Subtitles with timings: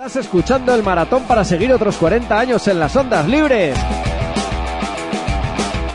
[0.00, 3.76] Estás escuchando el maratón para seguir otros 40 años en las ondas libres.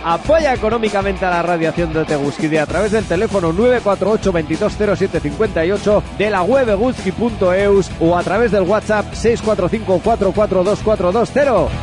[0.03, 6.43] Apoya económicamente a la radiación de Teguskide a través del teléfono 948 220758 de la
[6.43, 11.73] web eguski.eus o a través del WhatsApp 645 442420.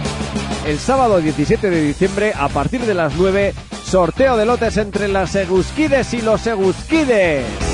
[0.68, 3.52] El sábado 17 de diciembre, a partir de las 9,
[3.82, 7.71] sorteo de lotes entre las Eguskides y los Eguskides.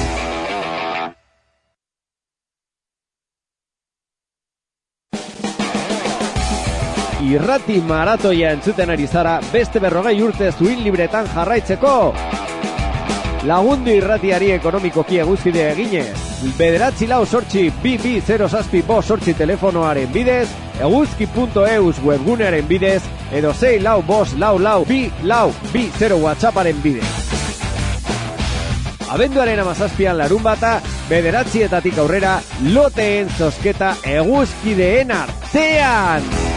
[7.29, 11.93] Irrati maratoia entzuten ari zara beste berrogei urte zuin libretan jarraitzeko.
[13.49, 16.17] Lagundu irratiari ekonomikoki eguzkide eginez.
[16.59, 20.49] Bederatzi lau sortxi bi 0 saspi bo sortxi telefonoaren bidez,
[20.81, 27.09] eguzki.eus webgunearen bidez, edo sei lau bos lau lau bi lau bi 0 whatsapparen bidez.
[29.09, 32.39] Abenduaren amazazpian larun bata, bederatzietatik aurrera,
[32.75, 36.48] loteen zosketa eguzkideen artean!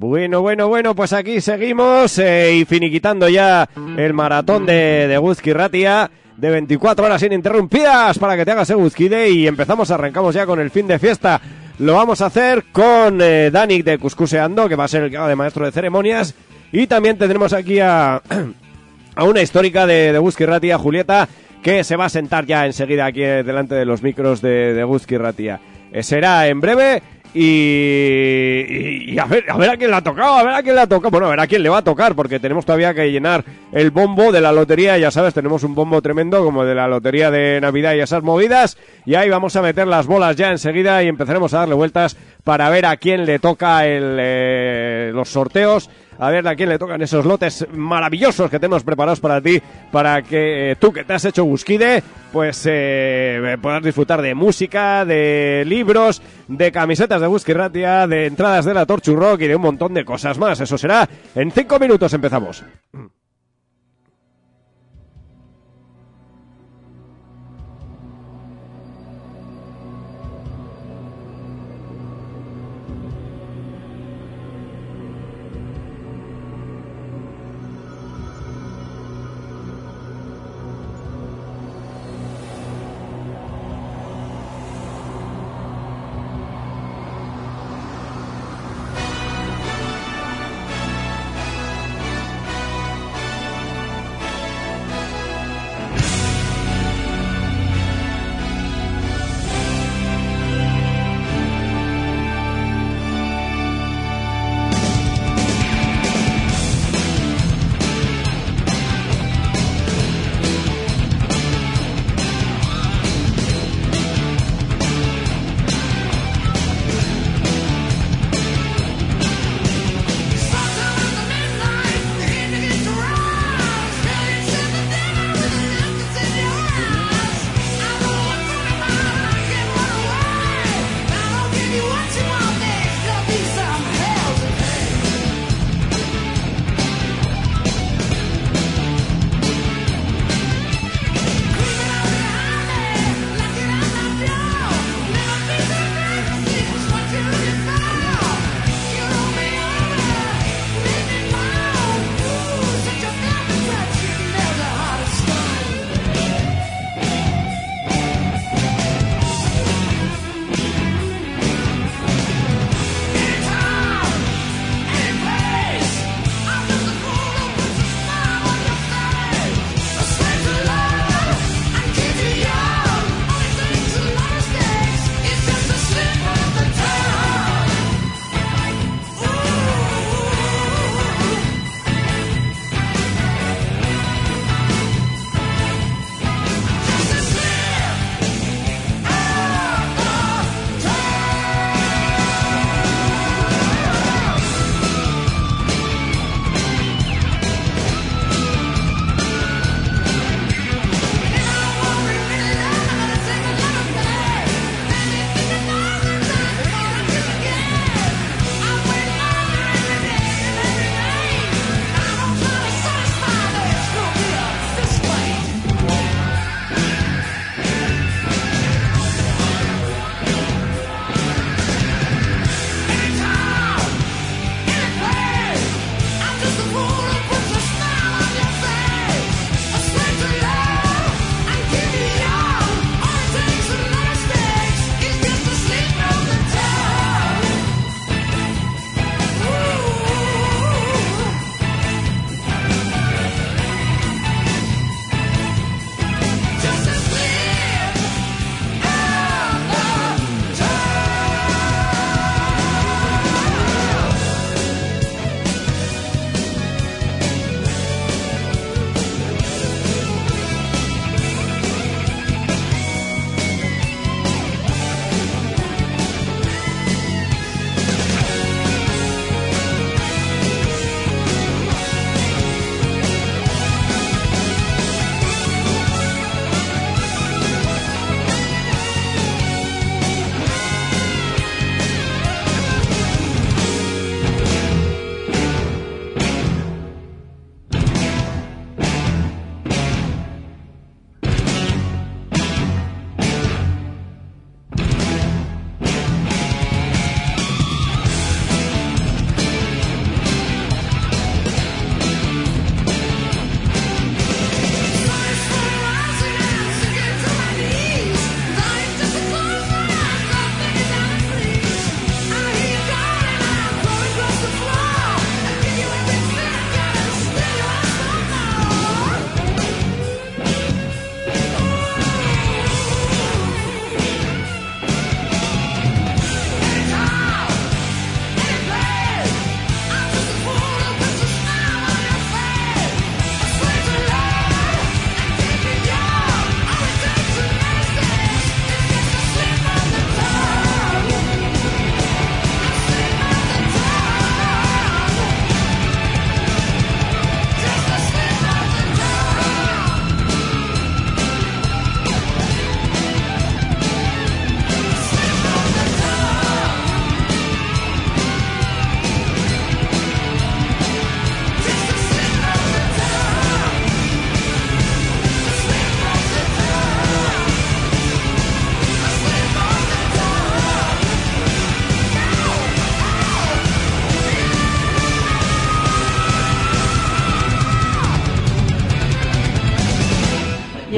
[0.00, 5.52] Bueno, bueno, bueno, pues aquí seguimos eh, y finiquitando ya el maratón de, de Guzki
[5.52, 10.58] Ratia de 24 horas ininterrumpidas para que te hagas Eguzkide y empezamos, arrancamos ya con
[10.58, 11.38] el fin de fiesta.
[11.80, 15.18] Lo vamos a hacer con eh, Danik de Cuscuseando, que va a ser el que
[15.18, 16.34] de maestro de ceremonias.
[16.72, 18.22] Y también tendremos aquí a,
[19.16, 21.28] a una histórica de, de Ratia, Julieta,
[21.62, 25.60] que se va a sentar ya enseguida aquí delante de los micros de, de Ratia.
[25.92, 30.34] Eh, será en breve y, y, a ver, a ver a quién le ha tocado,
[30.34, 31.10] a ver a quién le ha tocado.
[31.10, 33.90] Bueno, a ver a quién le va a tocar, porque tenemos todavía que llenar el
[33.90, 34.98] bombo de la lotería.
[34.98, 38.76] Ya sabes, tenemos un bombo tremendo como de la lotería de Navidad y esas movidas.
[39.06, 42.68] Y ahí vamos a meter las bolas ya enseguida y empezaremos a darle vueltas para
[42.68, 45.88] ver a quién le toca el, eh, los sorteos
[46.20, 50.20] a ver a quién le tocan esos lotes maravillosos que tenemos preparados para ti, para
[50.20, 55.64] que eh, tú que te has hecho Busquide, pues eh, puedas disfrutar de música, de
[55.66, 59.94] libros, de camisetas de Busquiratia, de entradas de la Torchu Rock y de un montón
[59.94, 60.60] de cosas más.
[60.60, 62.64] Eso será en cinco minutos empezamos.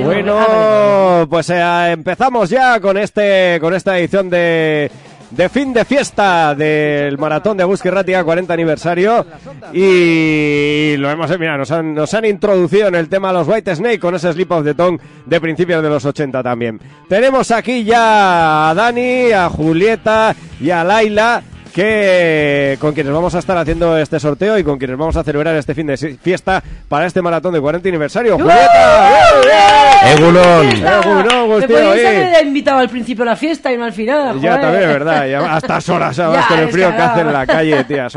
[0.04, 4.90] Bueno, pues eh, empezamos ya con este con esta edición de
[5.36, 9.24] de fin de fiesta del maratón de Busque Ratia 40 aniversario.
[9.72, 13.98] Y lo hemos mira, nos han, nos han introducido en el tema los White Snake
[13.98, 16.80] con ese Slip of the Tongue de principios de los 80 también.
[17.08, 23.38] Tenemos aquí ya a Dani, a Julieta y a Laila que con quienes vamos a
[23.38, 27.06] estar haciendo este sorteo y con quienes vamos a celebrar este fin de fiesta para
[27.06, 28.34] este maratón de 40 aniversario.
[28.38, 30.12] ¡Julieta!
[30.12, 30.66] ¡Egunon!
[30.68, 32.26] ¡Egunon, Me Agustín, podíais oye!
[32.26, 34.40] haber invitado al principio a la fiesta y no al final.
[34.40, 35.26] Ya también, ¿verdad?
[35.26, 36.44] Ya a estas horas, ¿sabes?
[36.46, 38.08] Con el frío que hace en la calle, tía.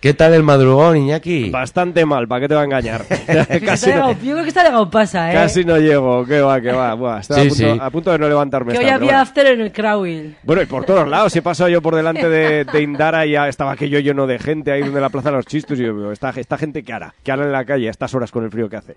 [0.00, 1.50] ¿Qué, tal el madrugón, Iñaki?
[1.50, 3.04] Bastante mal, ¿para qué te va a engañar?
[3.64, 5.34] Casi, no, yo creo que está llegado pasa, ¿eh?
[5.34, 6.94] casi no llego, que va, que va.
[6.94, 7.78] Buah, estaba Sí, a, punto, sí.
[7.80, 8.72] a punto de no levantarme.
[8.72, 9.18] que hoy había bueno.
[9.20, 10.36] after en el Crowell.
[10.42, 13.48] Bueno, y por todos lados, he pasado yo por delante de, de Indara y ya
[13.48, 16.12] estaba aquello lleno de gente ahí donde la plaza de los chistos y yo digo,
[16.12, 18.50] esta, esta gente qué hará, qué hará en la calle a estas horas con el
[18.50, 18.96] frío que hace.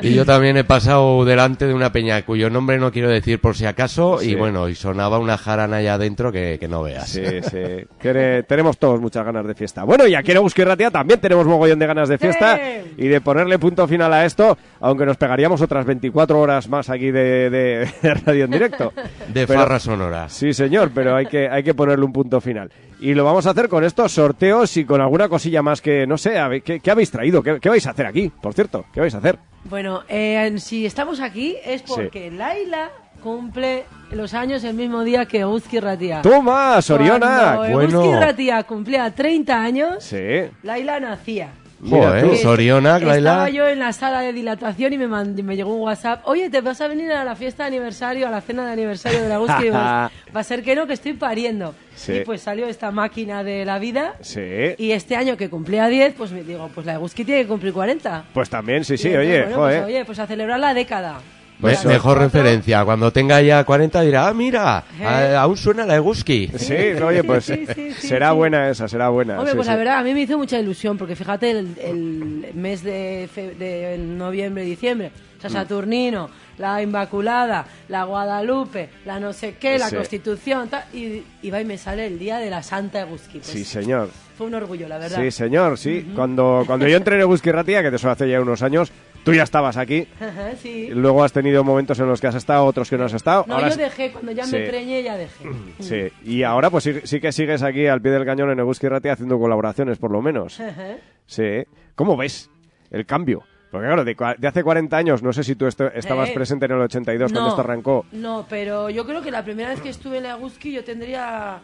[0.00, 3.56] Y yo también he pasado delante de una peña cuyo nombre no quiero decir por
[3.56, 4.30] si acaso Sí.
[4.30, 7.08] y bueno, y sonaba una jarana allá adentro que, que no veas.
[7.08, 7.58] Sí, sí.
[8.00, 9.84] Tere- tenemos todos muchas ganas de fiesta.
[9.84, 12.94] Bueno, y aquí en Euskal Ratia también tenemos mogollón de ganas de fiesta ¡Sí!
[12.98, 17.10] y de ponerle punto final a esto, aunque nos pegaríamos otras 24 horas más aquí
[17.10, 18.92] de, de- de radio en directo.
[19.28, 20.28] De Pero- farra sonora.
[20.28, 22.51] Sí, señor, pero hay que, hay que ponerle un punto final.
[23.00, 26.16] Y lo vamos a hacer con estos sorteos y con alguna cosilla más que, no
[26.16, 27.42] sé, ¿qué, qué habéis traído?
[27.42, 28.30] ¿Qué, qué vais a hacer aquí?
[28.40, 29.38] Por cierto, ¿qué vais a hacer?
[29.64, 32.90] Bueno, eh, si estamos aquí es porque Laila
[33.22, 36.22] cumple los años el mismo día que Eguzki Ratia.
[36.22, 37.54] ¡Toma, Soriona!
[37.56, 38.02] Cuando Bueno.
[38.02, 40.16] Eguzki Ratia cumplía 30 años, Sí.
[40.62, 41.50] Laila nacía.
[41.88, 42.36] Joder, tú.
[42.36, 46.22] Soriona, Estaba yo en la sala de dilatación y me, mand- me llegó un WhatsApp.
[46.26, 49.22] Oye, ¿te vas a venir a la fiesta de aniversario, a la cena de aniversario
[49.22, 49.40] de la?
[49.58, 49.74] Y digo,
[50.34, 51.74] Va a ser que no, que estoy pariendo.
[51.94, 52.12] Sí.
[52.18, 54.14] Y pues salió esta máquina de la vida.
[54.20, 54.40] Sí.
[54.78, 57.72] Y este año que cumplía 10, pues me digo, pues la Eguzki tiene que cumplir
[57.72, 58.24] 40.
[58.32, 59.82] Pues también, sí, sí, Y oye, bueno, joder.
[59.82, 61.20] Pues, oye, pues a celebrar la década.
[61.62, 61.88] Me- Eso.
[61.88, 62.24] mejor Cuatro.
[62.40, 62.84] referencia.
[62.84, 65.04] Cuando tenga ya 40 dirá, ah, mira, Eh.
[65.04, 66.50] a- aún suena la Eguski.
[66.56, 68.36] Sí, oye, pues Sí, sí, sí, será sí.
[68.36, 69.34] buena esa, será buena.
[69.38, 69.70] Hombre, sí, pues sí.
[69.72, 73.54] la verdad, a mí me hizo mucha ilusión, porque fíjate, el, el mes de, fe-
[73.54, 75.52] de noviembre, diciembre, o sea, Mm.
[75.54, 79.96] Saturnino, la Inmaculada, la Guadalupe, la no sé qué, la Sí.
[79.96, 83.38] Constitución, tal, y, y va y me sale el día de la Santa Eguzki.
[83.38, 84.10] Pues, Sí, señor.
[84.36, 85.20] Fue un orgullo, la verdad.
[85.20, 86.10] Sí, señor, sí.
[86.14, 88.90] Cuando, cuando yo entré en Eguski Ratia, que te eso hace ya unos años,
[89.24, 90.06] tú ya estabas aquí.
[90.20, 90.88] Ajá, sí.
[90.90, 93.44] Luego has tenido momentos en los que has estado, otros que no has estado.
[93.46, 94.56] No, Ahora yo dejé, cuando ya Sí.
[94.56, 95.44] me preñé, ya dejé.
[95.80, 98.88] Sí, y ahora pues sí, sí que sigues aquí al pie del cañón en Eguski
[98.88, 100.60] Ratia haciendo colaboraciones, por lo menos.
[100.60, 100.96] Ajá.
[101.26, 101.64] Sí.
[101.94, 102.50] ¿Cómo ves
[102.90, 103.42] el cambio?
[103.70, 106.66] Porque claro, de, de hace 40 años, no sé si tú esto- estabas Eh, presente
[106.66, 108.04] en el 82 cuando esto arrancó.
[108.12, 111.58] No, pero yo creo que la primera vez que estuve en la Eguzki yo tendría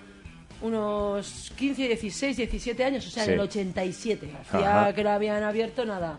[0.61, 3.31] unos 15, 16, 17 años, o sea, Sí.
[3.31, 4.29] en el 87.
[4.41, 4.93] Hacía Ajá.
[4.95, 6.19] que lo habían abierto nada.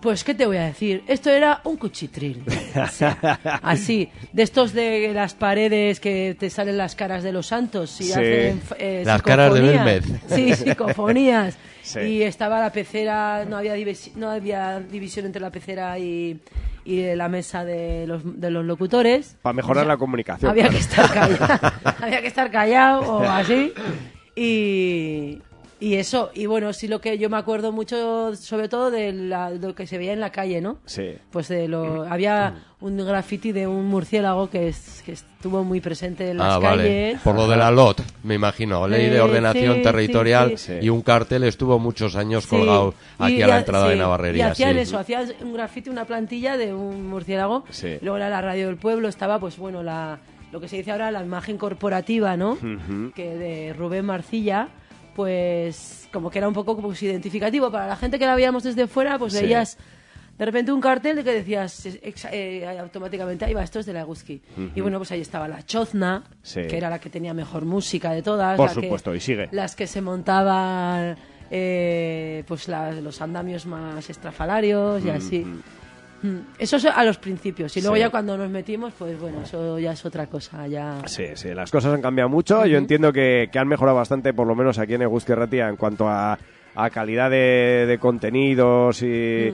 [0.00, 1.04] Pues, ¿qué te voy a decir?
[1.06, 2.42] Esto era un cuchitril.
[2.74, 7.46] O sea, así, de estos de las paredes que te salen las caras de los
[7.46, 8.12] santos y Sí.
[8.12, 9.60] hacen eh, Las caras de.
[9.60, 10.04] Belmez.
[10.28, 11.56] Sí, psicofonías.
[11.82, 12.00] Sí.
[12.00, 13.74] Y estaba la pecera, no había,
[14.16, 16.40] no había división entre la pecera y,
[16.84, 19.36] y la mesa de los, de los locutores.
[19.42, 20.50] Para mejorar la comunicación.
[20.50, 20.76] Había claro.
[20.76, 21.70] que estar callado,
[22.00, 23.72] había que estar callado o así.
[24.34, 25.40] Y,
[25.82, 29.50] y eso, y bueno, sí lo que yo me acuerdo mucho, sobre todo de, la-
[29.50, 30.78] de lo que se veía en la calle, ¿no?
[30.86, 31.14] Sí.
[31.30, 36.30] Pues de lo, había un graffiti de un murciélago que, es, que estuvo muy presente
[36.30, 36.82] en las Ah, vale.
[36.84, 37.20] calles.
[37.22, 38.86] Por lo de la LOT, me imagino.
[38.86, 40.72] Ley de Eh, ordenación sí, territorial sí, sí.
[40.86, 44.48] y un cartel estuvo muchos años Sí, colgado aquí y a la entrada de Navarrería.
[44.48, 44.78] Y hacían sí.
[44.80, 47.64] eso, hacían un grafiti, una plantilla de un murciélago.
[47.70, 47.98] Sí.
[48.02, 50.18] Luego era la radio del pueblo, estaba, pues bueno, la,
[50.52, 52.56] lo que se dice ahora la imagen corporativa, ¿no?
[53.14, 54.68] Que de Rubén Marcilla,
[55.14, 57.70] pues como que era un poco pues, identificativo.
[57.70, 59.42] Para la gente que la veíamos desde fuera, pues Sí.
[59.42, 59.78] veías
[60.38, 64.06] de repente un cartel de que decías eh, automáticamente, ahí va, esto es de la.
[64.74, 66.62] Y bueno, pues ahí estaba la Chozna, Sí.
[66.66, 68.56] que era la que tenía mejor música de todas.
[68.56, 69.48] Por la que- supuesto, y sigue.
[69.52, 71.16] Las que se montaban
[71.50, 75.46] eh, pues la- los andamios más estrafalarios y así.
[76.22, 77.76] Mm, Eso es a los principios.
[77.76, 78.00] Y luego Sí.
[78.00, 80.66] ya cuando nos metimos, pues bueno, eso ya es otra cosa.
[80.68, 81.00] Ya...
[81.06, 82.64] Sí, sí, las cosas han cambiado mucho.
[82.66, 85.76] Yo entiendo que, que han mejorado bastante, por lo menos aquí en Eguski Ratia, en
[85.76, 86.38] cuanto a,
[86.74, 89.52] a calidad de, de contenidos y,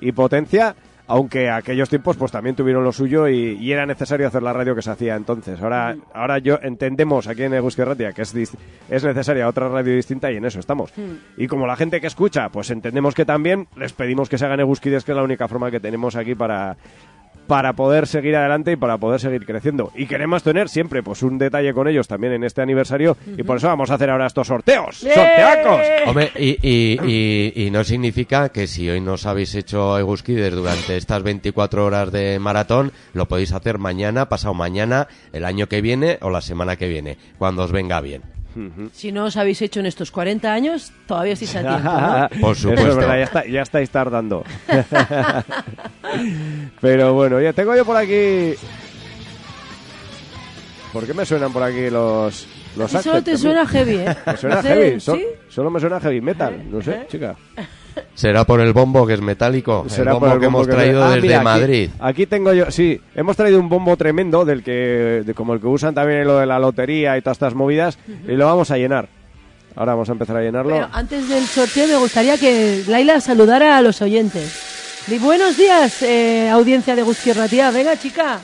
[0.00, 0.74] y potencia.
[1.08, 4.74] Aunque aquellos tiempos pues también tuvieron lo suyo y, y era necesario hacer la radio
[4.74, 5.60] que se hacía entonces.
[5.60, 10.32] Ahora, ahora yo entendemos aquí en Eguski Ratia que es, es necesaria otra radio distinta
[10.32, 10.92] y en eso estamos.
[11.36, 14.60] Y como la gente que escucha, pues entendemos que también les pedimos que se hagan
[14.60, 16.76] Eguskides, que es la única forma que tenemos aquí para,
[17.46, 19.92] para poder seguir adelante y para poder seguir creciendo.
[19.94, 23.56] Y queremos tener siempre pues un detalle con ellos también en este aniversario y por
[23.58, 25.02] eso vamos a hacer ahora estos sorteos.
[25.02, 25.14] ¡Bien!
[25.14, 25.80] ¡Sorteacos!
[26.06, 30.96] Hombre, y, y, y, y no significa que si hoy nos habéis hecho Eguskides durante
[30.96, 36.18] estas 24 horas de maratón, lo podéis hacer mañana, pasado mañana, el año que viene
[36.22, 38.22] o la semana que viene, cuando os venga bien.
[38.92, 42.28] Si no os habéis hecho en estos 40 años, todavía estáis a tiempo, ¿no?
[42.40, 42.96] Por Eso es supuesto.
[42.96, 44.44] verdad, ya, está- ya estáis tardando.
[46.80, 48.54] Pero bueno, ya tengo yo por aquí...
[50.92, 52.46] ¿Por qué me suenan por aquí los...
[52.76, 53.38] Los solo te también?
[53.38, 54.16] suena heavy, ¿eh?
[54.26, 55.24] Me suena heavy, so- ¿sí?
[55.48, 57.06] solo me suena heavy metal, no sé, ¿Eh?
[57.10, 57.34] chica.
[58.14, 60.66] Será por el bombo que es metálico, Será el por bombo el que bombo hemos
[60.68, 61.90] que- traído Ah, desde mira, aquí- Madrid.
[61.98, 65.66] Aquí, tengo yo, sí, hemos traído un bombo tremendo del que, de, como el que
[65.68, 67.98] usan también en lo de la lotería y todas estas movidas,
[68.28, 69.08] y lo vamos a llenar.
[69.74, 70.74] Ahora vamos a empezar a llenarlo.
[70.74, 74.74] Pero antes del sorteo me gustaría que Laila saludara a los oyentes.
[75.06, 77.70] Di buenos días, eh, audiencia de Guzquierratía.
[77.70, 78.40] Venga, chica.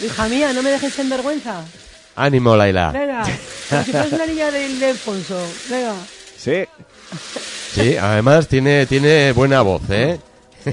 [0.00, 1.62] Hija mía, no me dejes en vergüenza.
[2.14, 2.92] Ánimo, Laila.
[2.92, 3.22] Venga,
[3.70, 5.40] como si fueras una niña de Ildefonso.
[5.68, 5.94] Venga.
[6.36, 6.64] Sí,
[7.74, 10.18] Sí, además tiene, tiene buena voz, ¿eh?
[10.64, 10.70] Sí.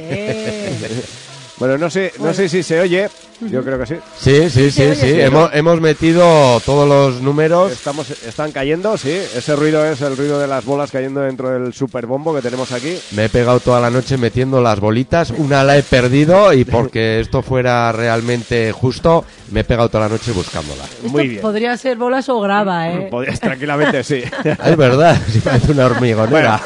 [1.58, 3.08] Bueno, no sé, no sé si se oye,
[3.40, 3.96] yo creo que sí.
[4.20, 5.02] Sí, sí, sí, oye, sí.
[5.14, 7.72] sí, Hemos, hemos metido todos los números.
[7.72, 9.12] Estamos, están cayendo, sí.
[9.12, 12.72] Ese ruido es el ruido de las bolas cayendo dentro del super bombo que tenemos
[12.74, 12.98] aquí.
[13.12, 15.32] Me he pegado toda la noche metiendo las bolitas.
[15.32, 20.14] Una la he perdido y porque esto fuera realmente justo, me he pegado toda la
[20.14, 20.84] noche buscándola.
[20.84, 21.42] Esto Muy bien.
[21.42, 23.08] podría ser bolas o grava, ¿eh?
[23.12, 24.24] Podrías tranquilamente, sí.
[24.66, 26.62] Es verdad, si parece una hormigonera.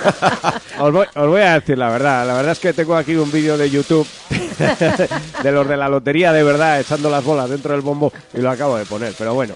[0.79, 2.25] Os voy, os voy a decir la verdad.
[2.25, 4.08] La verdad es que tengo aquí un vídeo de YouTube
[5.43, 8.50] de los de la lotería de verdad echando las bolas dentro del bombo y lo
[8.50, 9.13] acabo de poner.
[9.17, 9.55] Pero bueno,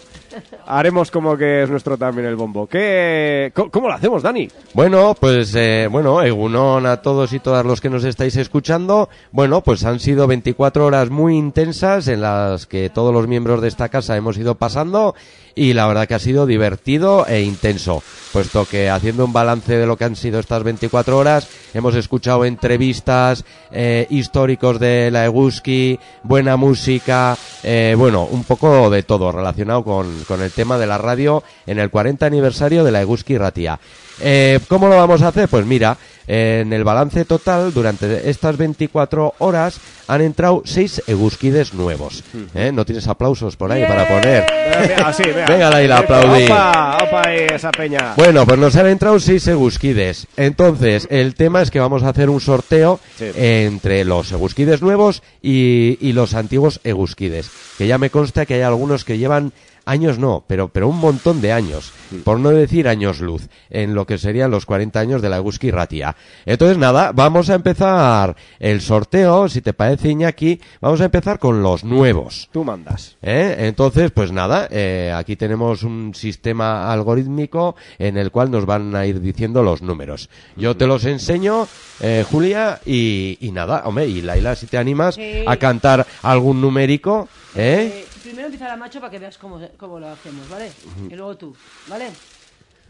[0.66, 2.68] haremos como que es nuestro también el bombo.
[2.68, 4.50] ¿Qué, ¿Cómo lo hacemos, Dani?
[4.74, 9.10] Bueno, pues eh, bueno, Egunon a todos y todas los que nos estáis escuchando.
[9.32, 13.68] Bueno, pues han sido 24 horas muy intensas en las que todos los miembros de
[13.68, 15.16] esta casa hemos ido pasando
[15.56, 19.86] y la verdad que ha sido divertido e intenso, puesto que haciendo un balance de
[19.86, 26.00] lo que han sido estas 24 horas, hemos escuchado entrevistas eh, históricos de la Eguski,
[26.24, 30.98] buena música, eh, bueno, un poco de todo relacionado con, con el tema de la
[30.98, 33.80] radio en el 40 aniversario de la Eguski Ratia.
[34.22, 35.48] Eh, ¿Cómo lo vamos a hacer?
[35.50, 42.24] Pues mira, en el balance total, durante estas 24 horas, han entrado 6 Eguskides nuevos.
[42.54, 42.72] ¿Eh?
[42.74, 44.46] ¿No tienes aplausos por ahí para poner?
[44.88, 45.46] Venga, así, venga.
[45.48, 46.46] Venga, Laila, aplaudí.
[46.46, 48.14] Opa, opa ahí, esa peña.
[48.16, 50.28] Bueno, pues nos han entrado 6 Eguskides.
[50.38, 53.26] Entonces, el tema es que vamos a hacer un sorteo Sí.
[53.36, 57.50] entre los Eguskides nuevos y, y los antiguos Eguskides.
[57.78, 59.52] Que ya me consta que hay algunos que llevan
[59.86, 61.92] años no, pero, pero un montón de años,
[62.24, 65.72] por no decir años luz, en lo que serían los 40 años de la Eguski
[65.72, 66.16] Ratia.
[66.46, 71.62] Entonces, nada, vamos a empezar el sorteo, si te parece, Iñaki, vamos a empezar con
[71.64, 72.50] los nuevos.
[72.52, 73.18] Tú mandas.
[73.22, 73.56] ¿Eh?
[73.60, 79.06] Entonces, pues nada, eh, aquí tenemos un sistema algorítmico en el cual nos van a
[79.06, 80.30] ir diciendo los números.
[80.56, 81.68] Yo te los enseño,
[82.00, 85.44] eh, Julia, y, y nada, hombre, y Laila, si te animas Sí.
[85.46, 88.04] a cantar algún numérico, ¿eh?
[88.04, 90.72] Eh, primero empieza la macho para que veas cómo, cómo lo hacemos, ¿vale?
[91.08, 91.56] Y luego tú,
[91.88, 92.10] ¿vale?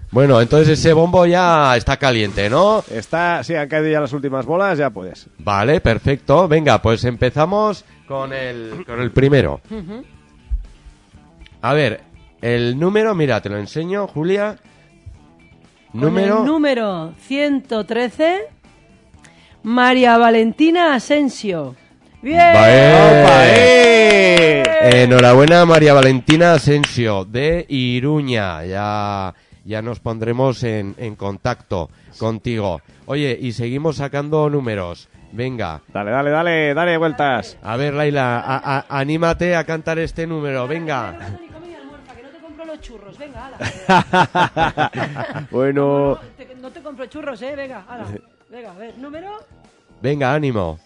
[0.09, 2.81] Bueno, entonces ese bombo ya está caliente, ¿no?
[2.89, 5.27] Está, sí, han caído ya las últimas bolas, ya puedes.
[5.39, 6.47] Vale, perfecto.
[6.47, 9.59] Venga, pues empezamos con el, con el primero.
[11.61, 12.01] A ver,
[12.41, 14.55] el número, mira, te lo enseño, Julia.
[15.91, 16.39] Con Número...
[16.39, 18.41] el número 113,
[19.63, 21.75] María Valentina Asensio.
[22.23, 22.39] ¡Bien!
[22.39, 24.63] ¡Opa, eh!
[25.03, 28.63] Enhorabuena María Valentina Asensio de Iruña.
[28.65, 29.33] Ya,
[29.65, 32.81] ya nos pondremos en, en contacto contigo.
[33.05, 35.09] Oye, y seguimos sacando números.
[35.33, 35.81] Venga.
[35.89, 37.57] Dale, dale, dale, dale vueltas.
[37.61, 40.67] A ver, Laila, a- a- anímate a cantar este número.
[40.67, 41.17] Venga.
[42.65, 43.17] No churros.
[43.19, 43.51] Venga,
[43.87, 45.47] hala.
[45.51, 47.53] bueno, Te- no te compro churros, ¿eh?
[47.55, 48.05] Venga, hala.
[48.49, 49.29] Venga, a ver, número.
[50.03, 50.79] Venga, ánimo.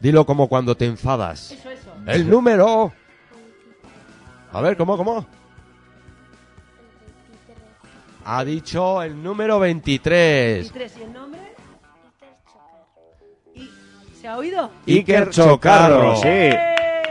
[0.00, 1.52] Dilo como cuando te enfadas.
[1.52, 1.92] eso, eso.
[2.06, 2.90] El número.
[4.50, 5.26] A ver, ¿cómo, cómo?
[8.24, 10.72] Ha dicho el número 23.
[10.72, 11.40] 23, ¿y el nombre?
[13.54, 13.68] ¿Y
[14.18, 14.70] se ha oído?
[14.86, 16.50] Iker Chocarro, sí.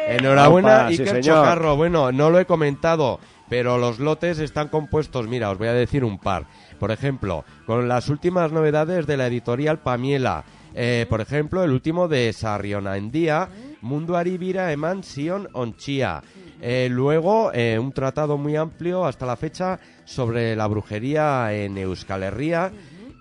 [0.08, 1.38] Enhorabuena, Opa, sí, Iker señor.
[1.38, 1.75] Chocarro.
[1.75, 6.03] Bueno, no lo he comentado, pero los lotes están compuestos, mira, os voy a decir
[6.03, 6.46] un par.
[6.80, 10.44] Por ejemplo, con las últimas novedades de la editorial Pamiela.
[10.74, 13.50] Eh, por ejemplo, el último de Sarriona en día,
[13.82, 16.22] Mundo Aribira Eman Sion Onchia.
[16.62, 22.24] Eh, luego, eh, un tratado muy amplio hasta la fecha sobre la brujería en Euskal
[22.24, 22.72] Herria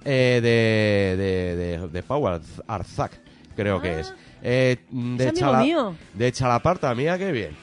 [0.04, 3.12] eh, de, de, de, de Arz- Arzak,
[3.56, 4.14] creo que es.
[4.42, 5.94] Eh, de, Chala- mío.
[6.14, 7.56] de Chalaparta, mira qué bien.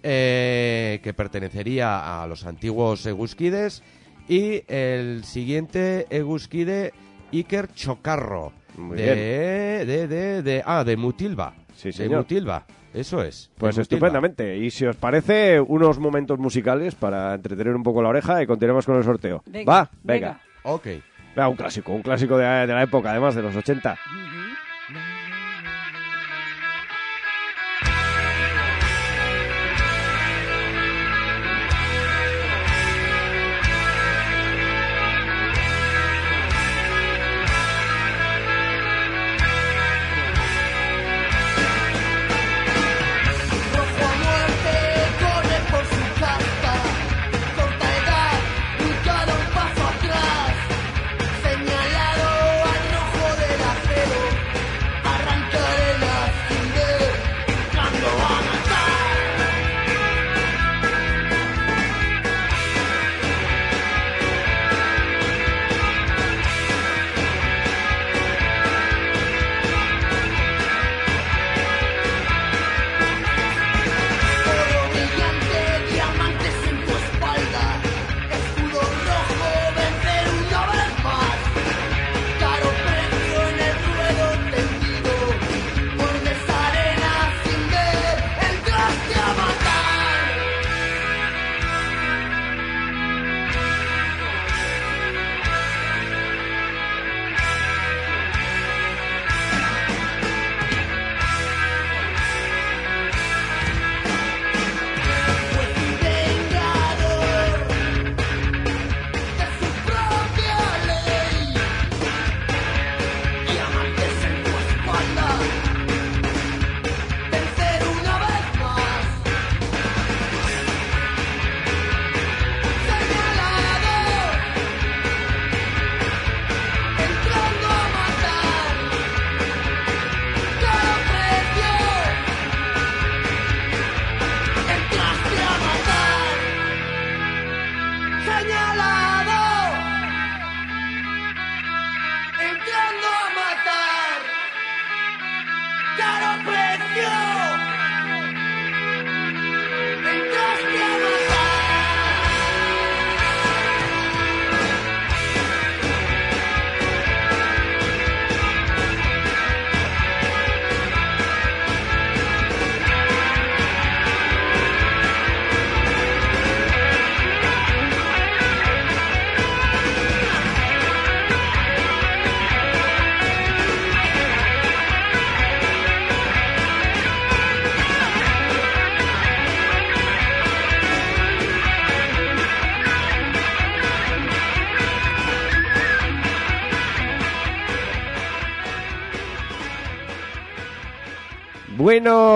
[0.04, 3.84] eh, que pertenecería a los antiguos Egusquides,
[4.28, 6.94] y el siguiente Egusquide
[7.34, 12.20] Iker Chocarro, Muy de, de, de, de, ah, de Mutilva, Sí, de señor.
[12.20, 13.50] Mutilva, eso es.
[13.58, 14.58] Pues de estupendamente.
[14.58, 18.86] Y si os parece, unos momentos musicales para entretener un poco la oreja y continuamos
[18.86, 19.44] con el sorteo.
[19.46, 19.90] Venga, ¿Va?
[20.04, 20.42] Venga.
[20.64, 20.88] Ok.
[21.36, 23.98] Venga, un clásico, un clásico de, de la época, además de los 80.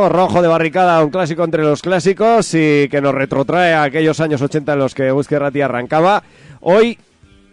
[0.10, 4.42] Rojo de barricada, un clásico entre los clásicos y que nos retrotrae a aquellos años
[4.42, 6.24] 80 en los que Busque Rati arrancaba.
[6.62, 6.98] Hoy,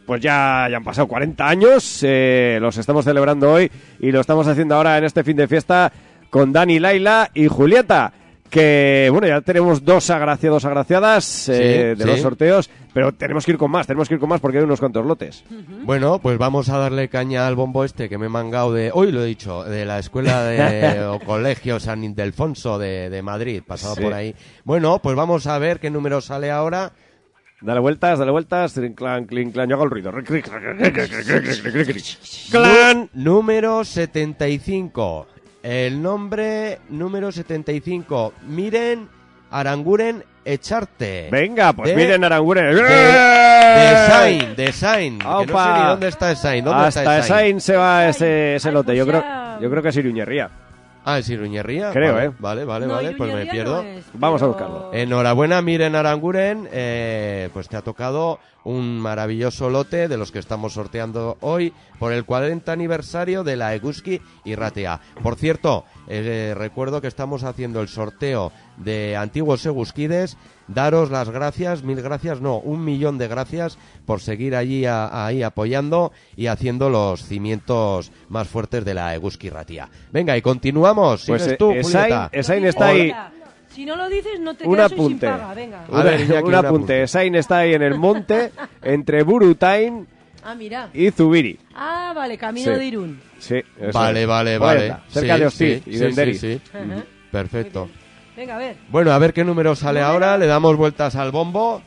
[0.06, 4.46] pues ya, ya han pasado 40 años, eh, los estamos celebrando hoy y lo estamos
[4.46, 5.92] haciendo ahora en este fin de fiesta
[6.30, 8.12] con Dani, Laila y Julieta.
[8.50, 12.04] Que bueno, ya tenemos dos agraciados, agraciadas eh, de sí.
[12.04, 14.64] los sorteos, pero tenemos que ir con más, tenemos que ir con más porque hay
[14.64, 15.44] unos cuantos lotes.
[15.84, 19.12] Bueno, pues vamos a darle caña al bombo este que me he mangado de, hoy
[19.12, 23.94] lo he dicho, de la escuela de, o colegio San Ildefonso de, de Madrid, pasado
[23.94, 24.02] Sí.
[24.02, 24.34] por ahí.
[24.64, 26.92] Bueno, pues vamos a ver qué número sale ahora.
[27.62, 28.80] Dale vueltas, dale vueltas.
[28.96, 29.68] Clan, clink, clan.
[29.68, 30.10] Yo hago el ruido.
[32.50, 33.10] Clan.
[33.12, 35.26] Número 75.
[35.62, 38.32] El nombre número 75.
[38.48, 39.08] Miren,
[39.50, 41.28] Aranguren, Echarte.
[41.30, 42.74] Venga, pues De- miren Aranguren.
[42.74, 45.18] De, de Sain, de Sain.
[45.18, 45.78] Que no sé Aupa.
[45.82, 46.64] ni dónde está Sain.
[46.64, 47.60] ¿Dónde Hasta está Sain?
[47.60, 48.96] Se va ese, ese lote.
[48.96, 49.22] Yo creo,
[49.60, 50.48] yo creo que es Iruñería.
[51.04, 51.90] Ah, es Iruñería.
[51.92, 52.32] Creo, vale, ¿eh?
[52.38, 53.12] Vale, vale, No, vale.
[53.12, 53.82] Pues me pierdo.
[53.82, 54.90] no es, Vamos a pero- buscarlo.
[54.92, 60.74] Enhorabuena, Miren Aranguren, eh, pues te ha tocado un maravilloso lote de los que estamos
[60.74, 65.00] sorteando hoy por el 40 aniversario de la Eguski y Ratea.
[65.22, 70.36] Por cierto, eh, recuerdo que estamos haciendo el sorteo de antiguos Egusquides.
[70.68, 75.42] Daros las gracias, mil gracias, no, un millón de gracias por seguir allí a- ahí
[75.42, 79.88] apoyando y haciendo los cimientos más fuertes de la Eguski Ratea.
[80.12, 81.24] Venga, y continuamos.
[81.26, 82.28] Pues ¿Sigues eh, tú, Esain?
[82.32, 83.12] Esain está ahí.
[83.70, 85.26] Si no lo dices, no te Un quedas hoy sin apunte.
[85.28, 85.84] paga, venga.
[85.92, 86.66] A ver, Iñaki, un un apunte.
[86.68, 87.06] apunte.
[87.08, 90.06] Sain está ahí en el monte entre Burutain
[90.44, 90.88] Ah, mira.
[90.94, 91.58] y Zubiri.
[91.74, 92.78] Ah, vale, camino Sí.
[92.78, 93.20] de Irún.
[93.38, 94.94] Sí, eso Vale, vale, vale.
[95.08, 95.98] cerca Sí, de Hostil sí, y
[96.34, 97.02] sí, de.
[97.30, 97.88] Perfecto.
[98.40, 98.76] Venga, a ver.
[98.88, 100.38] Bueno, a ver qué número sale Número- ahora.
[100.38, 101.82] Le damos vueltas al bombo.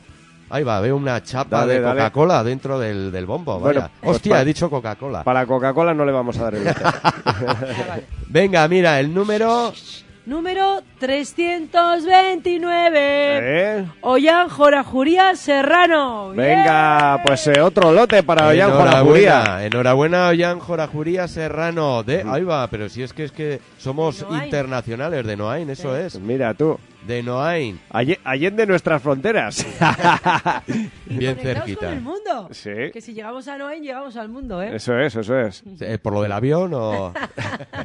[0.50, 1.82] Ahí va, veo una chapa Dale, de.
[1.82, 3.58] Coca-Cola dentro del, del bombo.
[3.58, 3.92] Bueno, Vaya.
[4.00, 5.24] pues Hostia, pa- he dicho Coca-Cola.
[5.24, 6.64] Para Coca-Cola no le vamos a dar el.
[8.28, 9.72] Venga, mira, el número.
[10.26, 12.98] Número 329.
[12.98, 13.86] ¿Eh?
[14.00, 16.30] Ollán Jorajuría Serrano.
[16.30, 16.60] ¡Bien!
[16.60, 19.40] Venga, pues eh, otro lote para Ollán Jorajuría.
[19.42, 22.02] Enhorabuena, enhorabuena, Ollán Jorajuría Serrano.
[22.02, 24.44] De, ahí va, pero si es que es que somos Noain.
[24.44, 26.18] internacionales de Noain, eso es.
[26.18, 27.78] Mira tú, De Noain.
[27.90, 29.64] Alle- allende nuestras fronteras.
[31.06, 31.80] Bien cerquita.
[31.86, 32.48] con el mundo.
[32.50, 32.70] Sí.
[32.92, 34.76] Que si llegamos a Noén, llegamos al mundo, ¿eh?
[34.76, 35.62] Eso es, eso es.
[35.80, 37.12] Eh, ¿Por lo del avión o.?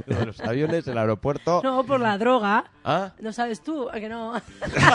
[0.06, 1.60] lo de los aviones, el aeropuerto.
[1.64, 2.64] No, por la droga.
[2.86, 3.12] ¿Ah?
[3.20, 3.90] ¿No sabes tú?
[3.90, 4.34] ¿A Que no.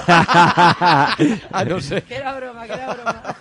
[0.09, 2.03] ah, no sé.
[2.03, 3.37] que era broma, que era broma.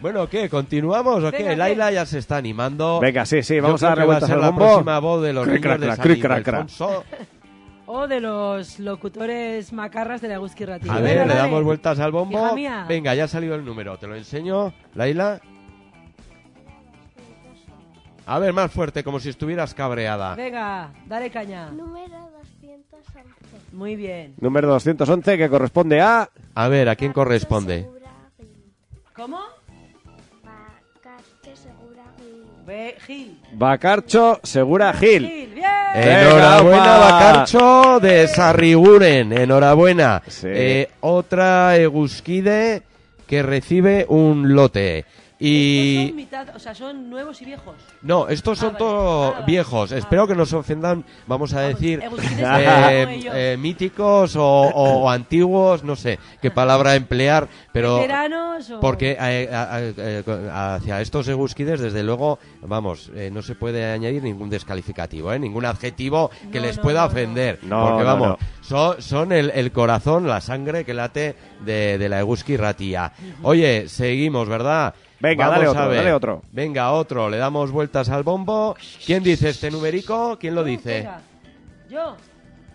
[0.00, 0.48] Bueno, ¿qué?
[0.48, 1.38] ¿Continuamos o qué?
[1.38, 3.00] Venga, Laila ya se está animando.
[3.00, 4.64] Venga, sí, sí, Yo vamos creo a que darle va a la bombo.
[4.66, 6.88] próxima voz de los Cric, niños crac, de crac, San.
[7.86, 10.90] O de los locutores macarras de la Gusky Ratio.
[10.90, 12.54] A Venga, ver, le damos vueltas al bombo.
[12.88, 13.98] Venga, ya ha salido el número.
[13.98, 14.72] Te lo enseño.
[14.94, 15.40] Laila.
[18.26, 20.34] A ver, más fuerte, como si estuvieras cabreada.
[20.34, 21.70] Venga, dale caña.
[21.70, 22.30] Número
[22.62, 23.22] 211.
[23.72, 24.34] Muy bien.
[24.40, 26.30] Número 211 que corresponde a...
[26.54, 27.86] A ver, ¿a quién corresponde?
[29.14, 29.40] ¿Cómo?
[33.06, 33.38] Gil.
[33.52, 35.26] Bacarcho Segura Gil.
[35.26, 35.64] Gil, bien.
[35.94, 36.98] Enhorabuena.
[36.98, 39.32] Bacarcho de Sarriguren.
[39.32, 40.22] Enhorabuena.
[40.26, 40.48] Sí.
[40.50, 42.82] Eh, otra Egusquide
[43.26, 45.04] que recibe un lote.
[45.36, 47.74] Estos Y son mitad, o sea, son nuevos y viejos.
[48.02, 48.78] No, estos son vale.
[48.78, 49.46] todos Ah, vale.
[49.46, 49.90] viejos.
[49.92, 50.32] Ah, Espero vale.
[50.34, 53.34] que no se ofendan, vamos a decir, eh, ellos.
[53.36, 58.80] eh, míticos o, o- o antiguos, no sé qué palabra emplear, pero ¿Veteranos o...?
[58.80, 63.84] porque eh, a- a- eh, hacia estos egusquides, desde luego, vamos, eh, no se puede
[63.92, 65.38] añadir ningún descalificativo, ¿eh?
[65.40, 67.58] ningún adjetivo que No, les no, pueda no, ofender.
[67.62, 68.38] No, porque no, vamos, no.
[68.64, 73.12] Son, son el, el corazón, la sangre que late de, de la eguski ratía.
[73.42, 74.94] Oye, seguimos, ¿verdad?
[75.20, 75.96] Venga, Vamos dale a otro, ver.
[75.98, 76.42] dale otro.
[76.52, 77.28] Venga, otro.
[77.30, 78.74] Le damos vueltas al bombo.
[79.04, 80.38] ¿Quién dice este numerico?
[80.40, 80.94] ¿Quién lo dice?
[81.00, 81.20] venga.
[81.90, 82.16] ¿Yo?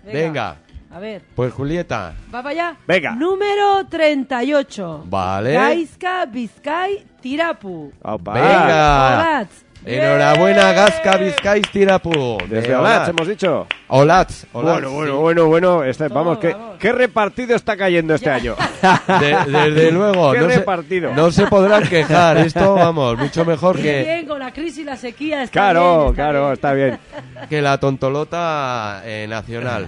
[0.06, 0.56] Venga.
[0.91, 2.13] A ver, Pues Julieta.
[2.34, 2.78] ¿va para allá?
[2.88, 3.12] Venga.
[3.12, 5.04] Número 38.
[5.08, 5.54] Vale.
[5.54, 7.91] Gaizka Bizkai Tirapu.
[8.02, 8.34] Aupa.
[8.34, 9.47] Venga.
[9.85, 10.71] Enhorabuena.
[10.73, 12.37] Gasca Vizcais Tirapu.
[12.47, 13.67] Desde De Olatz hemos dicho.
[13.87, 14.45] Olatz.
[14.53, 15.17] Olatz, Bueno, bueno, sí.
[15.19, 15.83] bueno, bueno.
[15.83, 16.77] Este, Todo, vamos, ¿qué, vamos.
[16.79, 18.55] qué repartido está cayendo este año?
[19.19, 20.31] De- desde luego.
[20.33, 21.13] Qué no, se, repartido.
[21.13, 22.37] no se podrán quejar.
[22.37, 25.43] Esto, vamos, mucho mejor Qué que, bien, con la crisis y la sequía.
[25.43, 26.53] Está Claro, bien, claro, bien.
[26.53, 26.99] está bien.
[27.49, 29.87] que la tontolota eh, nacional.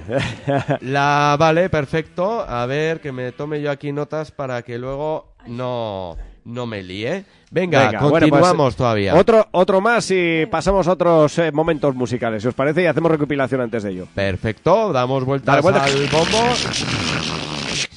[0.82, 2.45] La vale, perfecto.
[2.47, 7.25] A ver, que me tome yo aquí notas para que luego no, no me líe.
[7.54, 9.14] Venga, Venga, bueno, continuamos pues, todavía.
[9.16, 13.12] Otro, otro más y pasamos a otros eh, momentos musicales, si os parece, y hacemos
[13.12, 14.08] recopilación antes de ello.
[14.16, 15.94] Perfecto, damos vueltas Dale vueltas.
[15.94, 16.38] al bombo.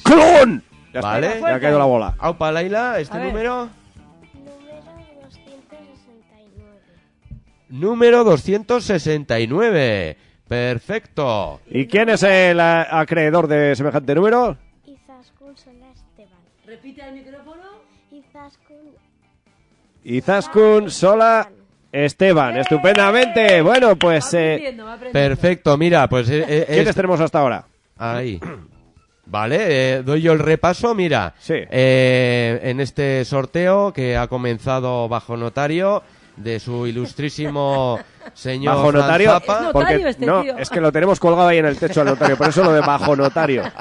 [0.03, 0.61] ¡Clon!
[0.93, 1.39] Ya está, Vale.
[1.39, 2.15] ya ha caído la bola.
[2.19, 3.69] Aupa, Laila, este número.
[4.33, 4.83] Número
[5.23, 6.69] 269.
[7.69, 10.17] Número 269.
[10.49, 11.61] Perfecto.
[11.69, 14.57] ¿Y quién es el eh, acreedor de semejante número?
[14.85, 16.39] Izaskun Sola Esteban.
[16.65, 17.63] Repite al micrófono.
[18.11, 18.95] Izaskun
[20.05, 21.49] Izaskun Sola
[21.91, 22.57] Esteban.
[22.57, 23.61] Estupendamente.
[23.61, 24.33] Bueno, pues...
[24.33, 24.75] Eh.
[25.11, 27.65] Perfecto, mira, pues eh, eh, ¿Quiénes es- tenemos hasta ahora?
[27.97, 28.39] Ahí.
[29.27, 29.57] Vale,
[29.97, 30.93] eh, doy yo el repaso.
[30.93, 31.55] Mira, Sí.
[31.71, 36.03] eh, en este sorteo que ha comenzado bajo notario
[36.37, 37.99] de su ilustrísimo
[38.33, 39.41] señor Bajo notario.
[39.73, 40.57] Notario este no, tío.
[40.57, 42.81] es que lo tenemos colgado ahí en el techo al notario, por eso lo de
[42.81, 43.63] bajo notario.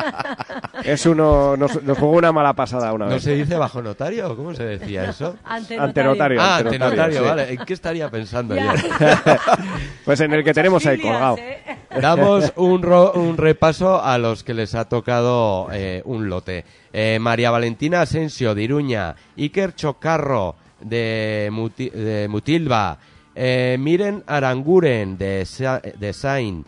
[0.85, 3.23] Es uno, nos, nos jugó una mala pasada una ¿No vez.
[3.23, 4.37] se dice bajo notario?
[4.37, 5.37] ¿Cómo se decía eso?
[5.45, 6.38] Ante Antenotario.
[6.43, 7.25] Ah, ante ante notario, notario, sí.
[7.27, 7.53] vale.
[7.55, 8.75] ¿En qué estaría pensando Ya.
[8.75, 8.83] yo?
[10.05, 11.37] Pues en el que tenemos ahí colgado.
[11.38, 11.62] ¿eh?
[12.03, 16.67] Damos un, ro- un repaso a los que les ha tocado eh, un lote.
[16.93, 22.99] Eh, María Valentina Asensio de Iruña, Iker Chocarro de, Muti- de Mutilva,
[23.35, 26.64] eh, Miren Aranguren de, Sa- de Sain,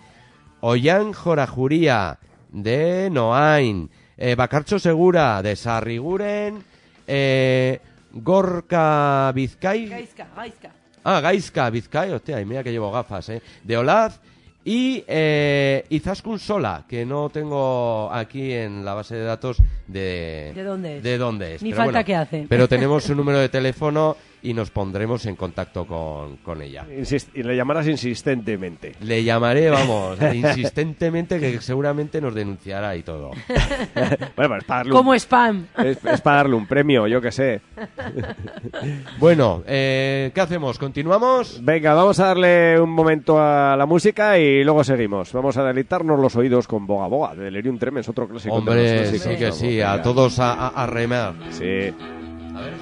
[0.60, 2.18] Ollán Jorajuría
[2.50, 6.64] de Noain, eh, Bacarcho Segura de Sarriguren,
[7.06, 7.78] eh,
[8.12, 10.70] Gorka Vizcay, Gaizka, gaizka.
[11.04, 13.42] Ah, Gaizka, Vizcay, hostia, y mira que llevo gafas, ¿eh?
[13.62, 14.18] De Olaz
[14.68, 20.50] y eh, Izaskun Sola, que no tengo aquí en la base de datos de...
[20.56, 21.02] ¿De dónde es?
[21.04, 21.62] De dónde es.
[21.62, 22.46] Ni pero falta bueno, que hace.
[22.48, 26.84] Pero tenemos su número de teléfono y nos pondremos en contacto con, con ella.
[26.90, 28.92] Insist- y le llamarás insistentemente.
[29.00, 33.30] Le llamaré, vamos, insistentemente, que seguramente nos denunciará y todo.
[34.36, 35.66] Bueno, pues para darle Como un, spam.
[35.78, 37.60] es, es para darle un premio, yo que sé.
[39.18, 40.78] Bueno, eh, ¿qué hacemos?
[40.78, 41.60] ¿Continuamos?
[41.64, 45.32] Venga, vamos a darle un momento a la música y luego seguimos.
[45.32, 48.54] Vamos a deleitarnos los oídos con Boga Boga, de Delirium Tremens, otro clásico.
[48.60, 49.22] de los Hombre, clásicos.
[49.32, 51.34] sí que sí, a todos a, a- a remar.
[51.50, 51.64] Sí.
[52.54, 52.74] A ver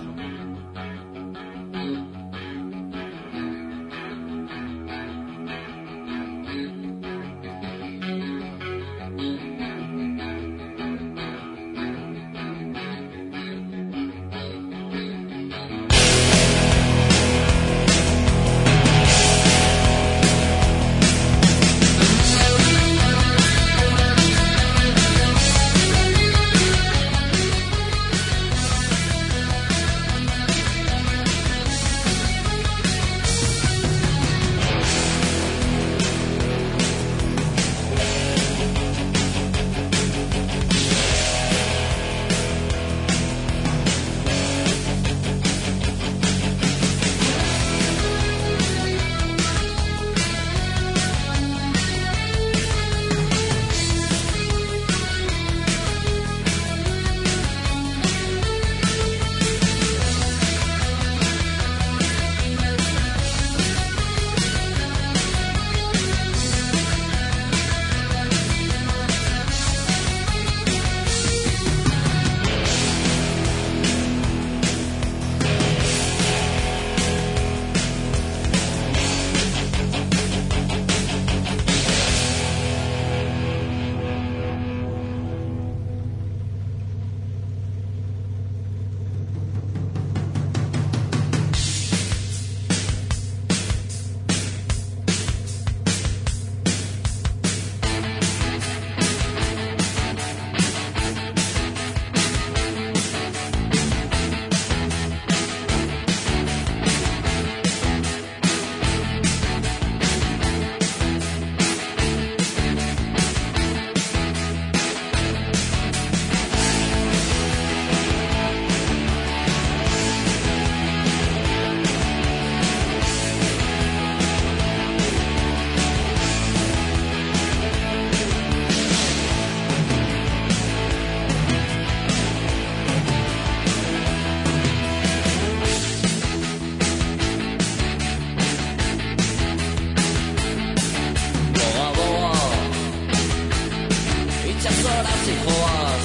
[145.25, 146.05] zijoaz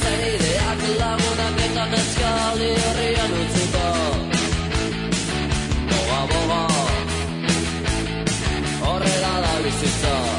[0.00, 3.86] Zer ideak lagunak eta neskali herrian utziko
[5.92, 6.62] Boga, boga
[8.84, 10.29] Horrela da bizitza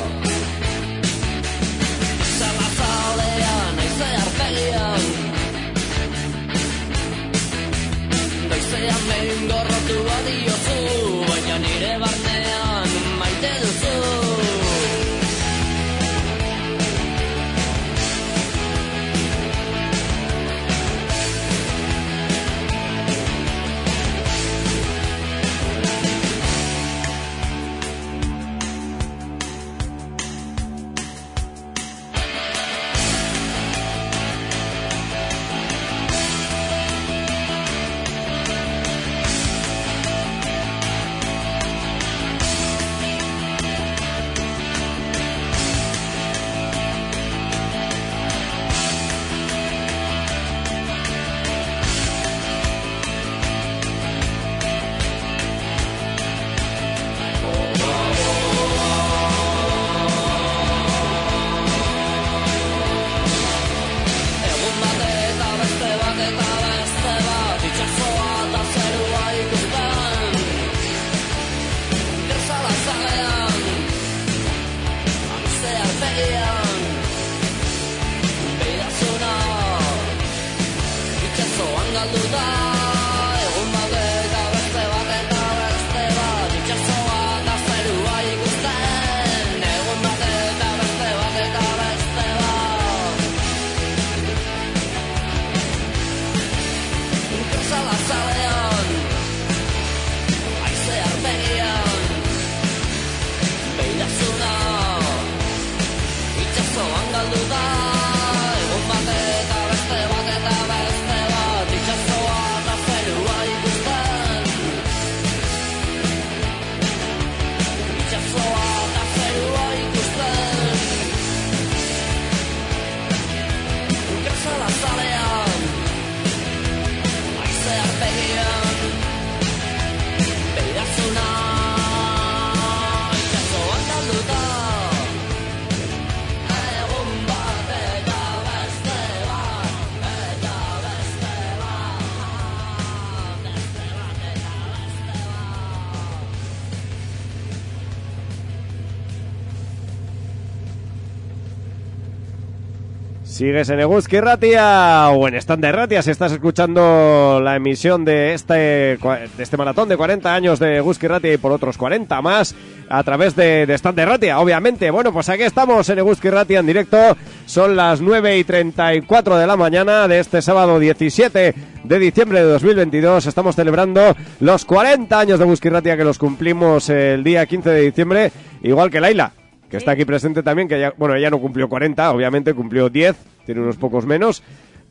[153.41, 158.36] Sigues en Eguzki Ratia o en Stand de Ratia si estás escuchando la emisión de
[158.36, 162.54] este, de este maratón de 40 años de Eguzki Ratia y por otros 40 más
[162.88, 164.91] a través de, de Stand de Ratia, obviamente.
[164.91, 167.17] Bueno, pues aquí estamos en Eguzki Ratia en directo.
[167.47, 172.45] Son las 9 y 34 de la mañana de este sábado 17 de diciembre de
[172.45, 173.25] 2022.
[173.25, 177.82] Estamos celebrando los 40 años de Eguzki Ratia que los cumplimos el día 15 de
[177.82, 179.34] diciembre, igual que Laila
[179.71, 183.15] que está aquí presente también, que ya, bueno, ella no cumplió 40, obviamente cumplió 10,
[183.45, 184.43] tiene unos pocos menos,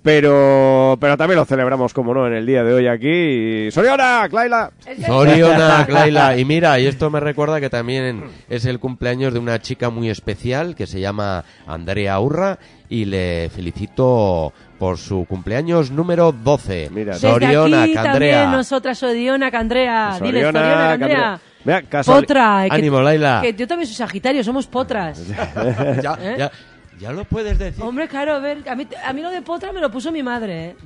[0.02, 3.66] pero, pero también lo celebramos, como no, en el día de hoy aquí.
[3.66, 3.70] Y...
[3.70, 4.70] ¡Soriona, Claila!
[5.06, 6.38] Soriona, Laila.
[6.38, 10.08] Y mira, y esto me recuerda que también es el cumpleaños de una chica muy
[10.08, 16.88] especial que se llama Andrea Urra y le felicito por su cumpleaños número 12.
[16.90, 18.12] Mira, Soriona, aquí Andrea.
[18.12, 20.18] también nosotras Soriona, Candrea.
[20.18, 21.40] Dile, Soriona, Candrea.
[21.64, 22.64] Mira, casual- Potra.
[22.68, 23.40] que- Ánimo, Laila.
[23.42, 25.26] Que yo también soy Sagitario, somos potras.
[26.02, 26.34] ya, ¿Eh?
[26.38, 26.50] ya,
[26.98, 27.82] ya lo puedes decir.
[27.82, 30.22] Hombre, claro, a ver, a mí, a mí lo de potra me lo puso mi
[30.22, 30.76] madre, ¿eh?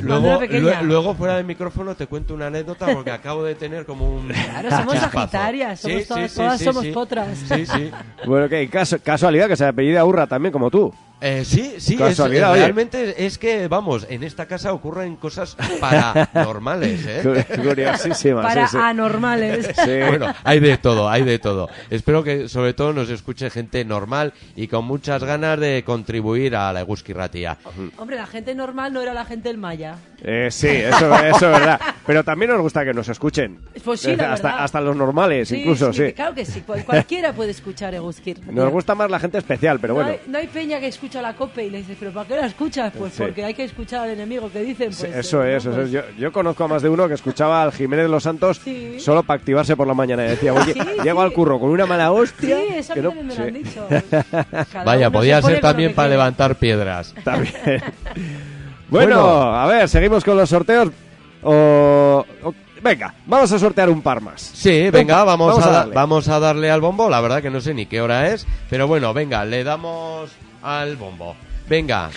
[0.00, 4.28] Luego, lue- fuera del micrófono te cuento una anécdota porque acabo de tener como un
[4.50, 6.90] Claro, somos sagitarias, somos Sí, todas- sí, todas sí, somos sí.
[6.92, 7.38] potras.
[7.38, 7.90] Sí, sí.
[8.26, 10.92] Bueno, que casu- casualidad que se apellida Urra también, como tú.
[11.20, 12.38] Eh, sí, sí, es- oye.
[12.40, 17.44] realmente es que, vamos, en esta casa ocurren cosas paranormales, ¿eh?
[17.56, 18.82] Cu- Curiosísima, Para sí, sí.
[18.82, 19.68] anormales.
[19.78, 19.98] Sí.
[20.08, 21.68] Bueno, hay de todo, hay de todo.
[21.90, 26.72] Espero que sobre todo nos escuche gente normal y con muchas ganas de contribuir a
[26.72, 27.56] la Eguski Ratia.
[27.96, 29.96] Hombre, la gente normal no era la gente del Maya.
[30.22, 31.80] Eh, sí, eso, eso es verdad.
[32.06, 33.58] Pero también nos gusta que nos escuchen.
[33.84, 36.12] Pues sí, la hasta, hasta los normales, incluso, sí.
[36.12, 38.40] Claro que sí, cual- cualquiera puede escuchar Eguskir.
[38.52, 40.10] Nos gusta más la gente especial, pero no, bueno.
[40.10, 42.46] hay, no hay peña que escucha la cope y le dices, ¿pero para qué la
[42.46, 42.92] escuchas?
[42.98, 43.22] Pues Sí.
[43.22, 44.92] porque hay que escuchar al enemigo que dicen.
[44.92, 45.72] Sí, Pues, eso eh, es, ¿no?
[45.72, 45.90] eso es.
[45.90, 48.60] Pues- Yo, yo conozco a más de uno que escuchaba al Jiménez de los Santos
[48.64, 48.98] Sí.
[48.98, 50.24] solo para activarse por la mañana.
[50.26, 51.24] Y decía, oye, Sí, llego sí.
[51.26, 52.58] al curro con una mala Sí, hostia.
[52.76, 53.62] eso que mí no- me lo han sí.
[53.62, 53.86] dicho.
[54.72, 56.16] Cada Vaya, podía se ser también para quiere.
[56.18, 57.14] levantar piedras.
[57.22, 57.54] También.
[58.88, 59.54] Bueno, Bueno.
[59.56, 60.88] a ver, seguimos con los sorteos.
[61.42, 64.40] O- o- venga, vamos a sortear un par más.
[64.40, 65.94] Sí, venga, Venga, vamos, vamos a, a da- darle.
[65.94, 67.08] vamos a darle al bombo.
[67.08, 70.30] La verdad que no sé ni qué hora es, pero bueno, venga, le damos
[70.62, 71.36] al bombo.
[71.68, 72.10] Venga.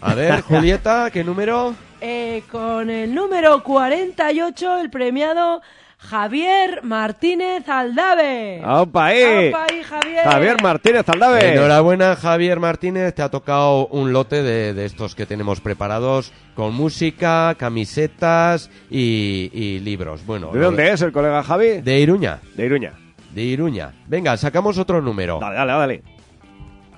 [0.00, 1.74] A ver, Julieta, ¿qué número?
[2.00, 5.62] Eh, con el número 48, el premiado
[6.08, 8.62] Javier Martínez Aldave.
[8.64, 9.48] ¡Opa ahí!
[9.48, 10.24] ¡Opa ahí, Javier!
[10.24, 11.54] Javier Martínez Aldave.
[11.54, 13.14] Enhorabuena, Javier Martínez.
[13.14, 19.50] Te ha tocado un lote de, de estos que tenemos preparados con música, camisetas y,
[19.52, 20.24] y libros.
[20.26, 21.80] Bueno, ¿De dónde es el colega Javi?
[21.80, 22.40] De Iruña.
[22.54, 22.92] De Iruña.
[23.32, 23.94] De Iruña.
[24.06, 25.38] Venga, sacamos otro número.
[25.40, 26.02] Dale, dale, dale.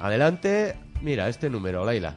[0.01, 0.77] Adelante.
[1.01, 2.15] Mira, este número, Laila.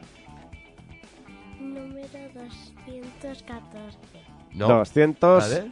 [1.59, 3.97] Número 214.
[4.53, 4.67] No.
[4.67, 5.43] 200.
[5.49, 5.71] ¿Vale?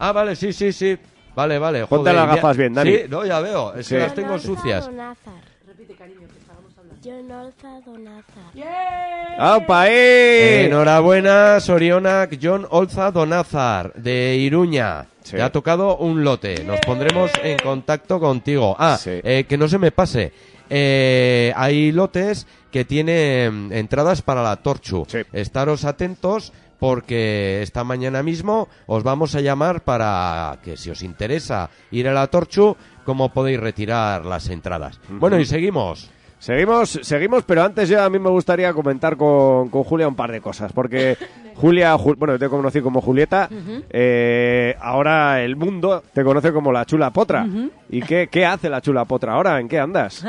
[0.00, 0.98] Ah, vale, sí, sí, sí.
[1.34, 1.86] Vale, vale.
[1.86, 2.90] Ponte joder, las gafas bien, Dani.
[2.92, 3.74] Sí, no, ya veo.
[3.74, 3.94] Es Sí.
[3.94, 4.86] que las tengo John sucias.
[4.86, 5.34] Olza Donazar.
[5.68, 7.00] Repite, cariño, que estábamos hablando.
[7.04, 9.56] John Olza Donazar.
[9.62, 10.64] ¡Opa ahí!
[10.66, 15.06] Enhorabuena, Sorionak John Olza Donazar, de Iruña.
[15.22, 15.36] Sí.
[15.36, 16.64] Te ha tocado un lote.
[16.64, 18.74] Nos pondremos en contacto contigo.
[18.78, 19.20] Ah, Sí.
[19.22, 20.32] eh, que no se me pase.
[20.68, 25.04] Eh, hay lotes que tienen entradas para la Torchu.
[25.08, 25.18] Sí.
[25.32, 31.70] Estaros atentos porque esta mañana mismo os vamos a llamar para que si os interesa
[31.92, 34.98] ir a la Torchu, cómo podéis retirar las entradas.
[35.08, 36.10] Bueno, y seguimos.
[36.38, 40.32] Seguimos, seguimos, pero antes ya a mí me gustaría comentar con, con Julia un par
[40.32, 41.18] de cosas, porque
[41.54, 43.46] Julia, Ju- bueno, te conocí como Julieta,
[43.90, 47.46] eh, ahora el mundo te conoce como la chula potra.
[47.90, 49.60] ¿Y qué, qué hace la chula potra ahora?
[49.60, 50.24] ¿En qué andas?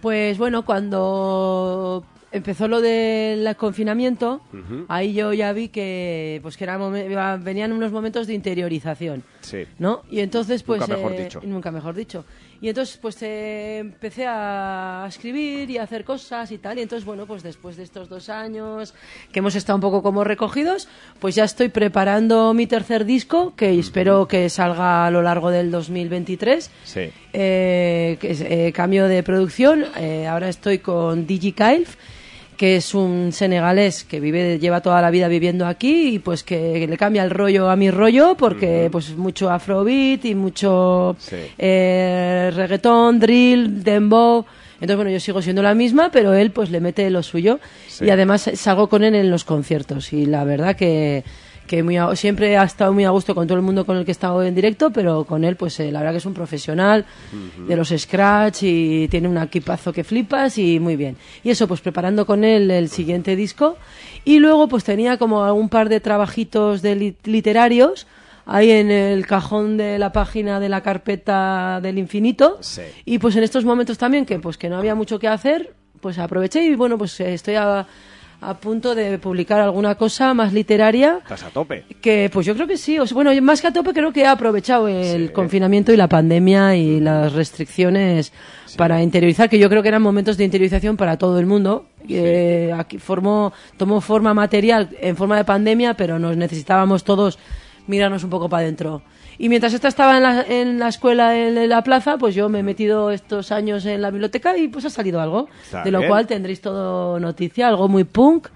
[0.00, 2.02] Pues bueno, cuando
[2.32, 4.42] empezó lo del confinamiento,
[4.88, 9.22] ahí yo ya vi que pues que era venían unos momentos de interiorización.
[9.40, 9.66] Sí.
[9.78, 10.02] ¿no?
[10.10, 10.80] Y entonces, pues...
[10.80, 11.40] Nunca mejor eh, dicho.
[11.44, 12.24] Nunca mejor dicho.
[12.60, 16.78] Y entonces, pues eh, empecé a escribir y a hacer cosas y tal.
[16.78, 18.94] Y entonces, bueno, pues después de estos dos años
[19.32, 23.76] que hemos estado un poco como recogidos, pues ya estoy preparando mi tercer disco, que
[23.78, 26.70] espero que salga a lo largo del 2023.
[26.84, 27.10] Sí.
[27.32, 29.84] Eh, que es, eh, cambio de producción.
[29.96, 31.96] Eh, ahora estoy con Digi Kailf,
[32.56, 36.86] que es un senegalés que vive, lleva toda la vida viviendo aquí y pues que
[36.86, 41.36] le cambia el rollo a mi rollo porque pues mucho afrobeat y mucho Sí.
[41.58, 44.44] eh, reggaetón, drill, dembow.
[44.74, 47.60] Entonces, bueno, yo sigo siendo la misma, pero él pues le mete lo suyo.
[47.86, 48.04] Sí.
[48.06, 50.12] Y además salgo con él en los conciertos.
[50.12, 51.22] Y la verdad que,
[51.66, 54.04] que muy a- siempre ha estado muy a gusto con todo el mundo con el
[54.04, 56.34] que he estado en directo, pero con él, pues eh, la verdad que es un
[56.34, 57.04] profesional
[57.66, 61.16] de los scratch y tiene un equipazo que flipas y muy bien.
[61.44, 63.76] Y eso, pues preparando con él el siguiente disco.
[64.24, 68.06] Y luego, pues tenía como un par de trabajitos de li- literarios
[68.44, 72.58] ahí en el cajón de la página de la carpeta del infinito.
[72.60, 72.82] Sí.
[73.04, 76.18] Y pues en estos momentos también que pues que no había mucho que hacer, pues
[76.18, 77.86] aproveché y bueno, pues eh, estoy a,
[78.42, 81.84] a punto de publicar alguna cosa más literaria Estás a tope.
[82.00, 84.22] que pues yo creo que sí, o sea, bueno, más que a tope creo que
[84.22, 85.32] he aprovechado el Sí.
[85.32, 88.32] confinamiento y la pandemia y las restricciones
[88.76, 91.86] para interiorizar, que yo creo que eran momentos de interiorización para todo el mundo.
[92.08, 97.38] Eh, aquí formó, tomó forma material en forma de pandemia, pero nos necesitábamos todos
[97.86, 99.02] mirarnos un poco para adentro.
[99.44, 102.60] Y mientras esta estaba en la, en la escuela, en la plaza, pues yo me
[102.60, 105.48] he metido estos años en la biblioteca y pues ha salido algo.
[105.64, 106.08] Está de lo bien.
[106.10, 108.46] cual tendréis todo noticia, algo muy punk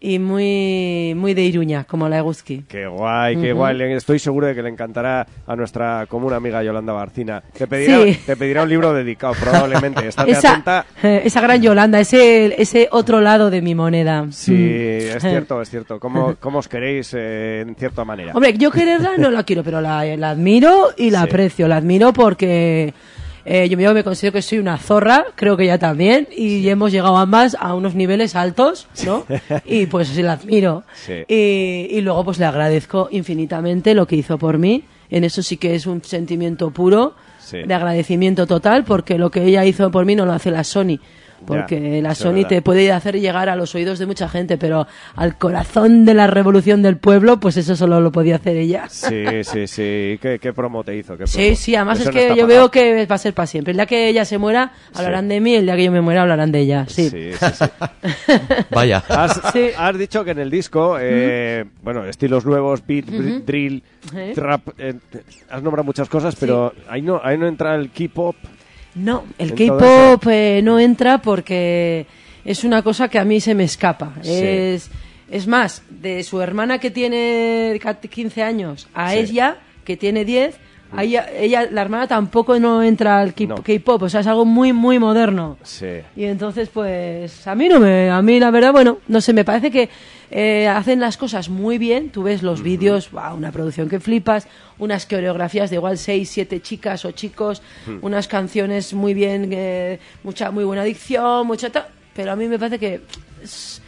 [0.00, 2.62] y muy, muy de Iruña, como la Eguzki.
[2.68, 3.76] Qué guay, qué guay.
[3.76, 7.42] Le- Estoy seguro de que le encantará a nuestra común amiga Yolanda Barcina.
[7.58, 8.18] Te pedirá, Sí.
[8.24, 10.06] te pedirá un libro dedicado, probablemente.
[10.08, 10.86] Esa, atenta.
[11.02, 14.26] esa gran Yolanda, ese, ese otro lado de mi moneda.
[14.30, 15.16] Sí, Mm.
[15.16, 15.98] es cierto, es cierto.
[15.98, 18.32] ¿Cómo, cómo os queréis eh, en cierta manera?
[18.34, 21.24] Hombre, yo quererla no la quiero, pero la, la admiro y la Sí.
[21.28, 21.68] aprecio.
[21.68, 22.94] La admiro porque
[23.44, 26.92] eh, yo, yo me considero que soy una zorra, creo que ella también, y hemos
[26.92, 29.24] llegado ambas a unos niveles altos, ¿no?
[29.64, 30.84] y pues sí, la admiro.
[31.28, 34.84] Y, y luego pues le agradezco infinitamente lo que hizo por mí.
[35.10, 37.14] En eso sí que es un sentimiento puro
[37.66, 40.98] de agradecimiento total, porque lo que ella hizo por mí no lo hace la Sony.
[41.46, 44.86] Porque Ya, la Sony te puede hacer llegar a los oídos de mucha gente, pero
[45.16, 48.88] al corazón de la revolución del pueblo, pues eso solo lo podía hacer ella.
[48.88, 50.18] Sí, sí, sí.
[50.20, 51.16] ¿Qué, qué promo te hizo?
[51.16, 51.56] ¿Qué Sí, promo?
[51.56, 52.60] sí, además Eso es no que está yo pagado.
[52.60, 53.70] veo que va a ser para siempre.
[53.72, 56.22] El día que ella se muera, hablarán de mí, el día que yo me muera,
[56.22, 56.86] hablarán de ella.
[56.88, 57.10] Sí.
[57.10, 57.64] Sí, sí, sí.
[58.70, 59.02] Vaya.
[59.08, 59.68] Has, Sí.
[59.76, 63.82] has dicho que en el disco, eh, bueno, estilos nuevos, beat, drill,
[64.14, 64.32] ¿Eh?
[64.34, 64.94] trap, eh,
[65.50, 68.36] has nombrado muchas cosas, pero ahí no, ahí no entra el K-pop.
[68.94, 72.06] No, el K-pop eh, no entra porque
[72.44, 74.12] es una cosa que a mí se me escapa.
[74.22, 74.30] Sí.
[74.32, 74.90] Es,
[75.30, 79.18] es más, de su hermana que tiene ca- 15 años a Sí.
[79.18, 80.56] ella, que tiene 10,
[80.94, 83.56] a ella, la hermana tampoco no entra al No.
[83.56, 85.56] K-pop, o sea, es algo muy, muy moderno.
[85.62, 85.86] Sí.
[86.16, 89.44] Y entonces, pues, a mí no me, a mí la verdad, bueno, no sé, me
[89.44, 89.88] parece que
[90.30, 92.10] eh, hacen las cosas muy bien.
[92.10, 94.46] Tú ves los vídeos, wow, una producción que flipas,
[94.78, 97.62] unas coreografías de igual seis, siete chicas o chicos,
[98.00, 101.70] unas canciones muy bien, eh, mucha, muy buena dicción, mucha,
[102.14, 103.00] pero a mí me parece que
[103.42, 103.80] es-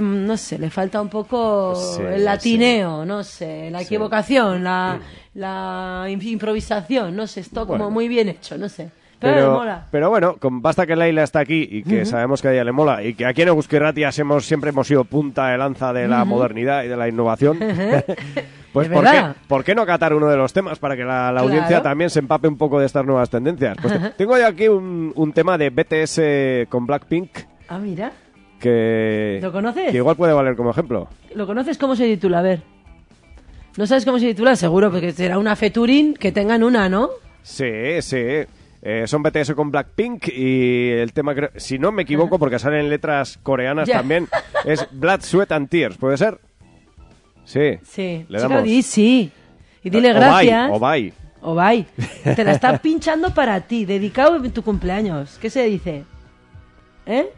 [0.00, 3.86] no sé, le falta un poco Sí, el latineo, no sé, la Sí.
[3.86, 5.00] equivocación, la,
[5.36, 7.84] la im- improvisación, no sé, esto Bueno.
[7.84, 8.90] como muy bien hecho, no sé.
[9.18, 9.86] Pero, Pero, mola.
[9.90, 12.72] pero bueno, con, basta que Laila está aquí y que sabemos que a ella le
[12.72, 16.24] mola y que aquí en Euskirratias hemos, siempre hemos sido punta de lanza de la
[16.26, 17.58] modernidad y de la innovación.
[18.74, 19.24] pues Es ¿por qué.
[19.48, 21.46] ¿por qué no catar uno de los temas para que la, la Claro.
[21.46, 23.74] audiencia también se empape un poco de estas nuevas tendencias?
[23.80, 27.30] Pues te- tengo yo aquí un, un tema de BTS con Blackpink
[27.68, 28.12] Ah, mira.
[28.60, 29.92] que, ¿Lo conoces?
[29.92, 31.08] que igual puede valer como ejemplo.
[31.34, 32.40] ¿Lo conoces cómo se titula?
[32.40, 32.60] A ver.
[33.76, 34.56] ¿No sabes cómo se titula?
[34.56, 37.10] Seguro, porque será una featuring que tengan una, ¿no?
[37.42, 38.16] Sí, sí.
[38.82, 42.88] Eh, son BTS con Blackpink y el tema, creo- si no me equivoco, porque salen
[42.88, 44.28] letras coreanas también,
[44.64, 46.38] es Blood, Sweat and Tears, ¿puede ser?
[47.44, 47.78] Sí.
[47.84, 48.24] Sí.
[48.28, 48.64] Le damos.
[48.64, 49.30] di sí.
[49.82, 50.70] Y dile gracias.
[50.72, 51.12] O bye.
[51.42, 51.86] O bye.
[52.34, 55.38] Te la está pinchando para ti, dedicado en tu cumpleaños.
[55.40, 56.04] ¿Qué se dice?
[57.06, 57.28] ¿Eh?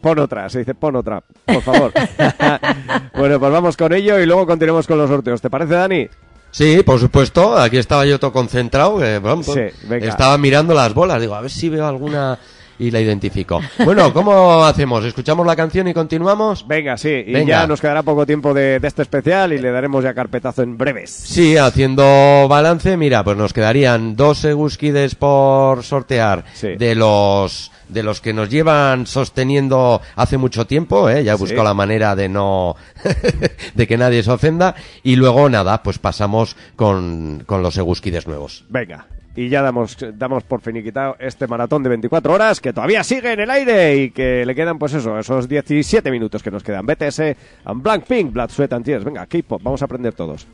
[0.00, 1.92] Pon otra, se dice pon otra, por favor.
[3.16, 5.40] bueno, pues vamos con ello y luego continuemos con los sorteos.
[5.40, 6.08] ¿Te parece, Dani?
[6.50, 7.56] Sí, por supuesto.
[7.56, 9.04] Aquí estaba yo todo concentrado.
[9.04, 9.94] eh, bueno, pues, Sí.
[10.00, 11.20] Estaba mirando las bolas.
[11.20, 12.38] Digo, a ver si veo alguna
[12.80, 13.60] y la identifico.
[13.84, 15.04] Bueno, ¿cómo hacemos?
[15.04, 16.66] ¿Escuchamos la canción y continuamos?
[16.66, 17.60] Venga, sí, y Venga.
[17.60, 20.76] ya nos quedará poco tiempo de, de este especial y le daremos ya carpetazo en
[20.78, 21.10] breves.
[21.10, 26.68] Sí, haciendo balance, mira, pues nos quedarían dos Seguskides por sortear Sí.
[26.76, 31.24] de los de los que nos llevan sosteniendo hace mucho tiempo, ¿eh?
[31.24, 31.54] ya he Sí.
[31.56, 32.76] la manera de no
[33.74, 38.64] de que nadie se ofenda y luego nada, pues pasamos con, con los Seguskides nuevos.
[38.68, 39.06] Venga,
[39.36, 43.40] y ya damos, damos por finiquitado este maratón de 24 horas que todavía sigue en
[43.40, 46.84] el aire y que le quedan, pues eso, esos 17 minutos que nos quedan.
[46.84, 47.20] BTS,
[47.64, 48.86] and Blackpink, Blood, Sweat and.
[49.04, 50.46] Venga, K-pop, vamos a aprender todos.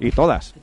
[0.00, 0.54] Y todas.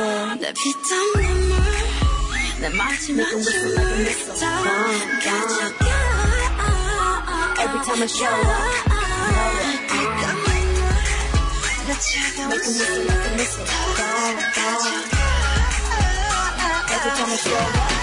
[0.00, 1.60] 내 피땀 눈물
[2.60, 3.44] 내 마지막 춤을
[5.20, 5.84] 가져가
[7.60, 8.48] Every time I show up
[9.88, 10.48] 피땀 눈물
[11.86, 13.06] 내 차가운 숨을
[13.96, 14.58] 가져가
[16.88, 18.00] Every time I show up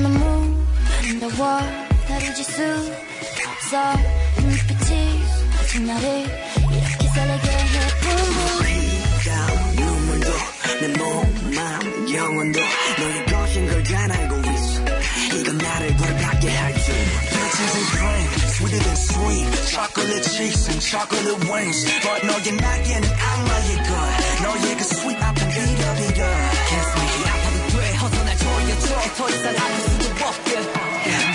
[0.00, 0.18] 너무
[0.96, 1.40] 아름다워
[2.06, 2.58] 다루질 수
[3.48, 3.72] 없어
[4.40, 4.90] 눈빛이
[5.58, 6.06] 아직 나를
[10.81, 12.59] 내 몸, 마음, 영혼도
[12.99, 14.83] 너의 것인 걸 잘 알고 있어
[15.39, 21.79] 이건 나를 벌받게 할지 Bitches and cream, sweeter than sweet Chocolate cheeks and chocolate wings
[22.03, 23.89] But 너의 날개는 악마의 걸
[24.43, 26.21] 너의 그 sweet 아픈 비벼비벼
[26.69, 28.87] Kiss me 아파도 돼 어서 날 조여줘
[29.17, 30.49] 더 이상 아플 수도 없게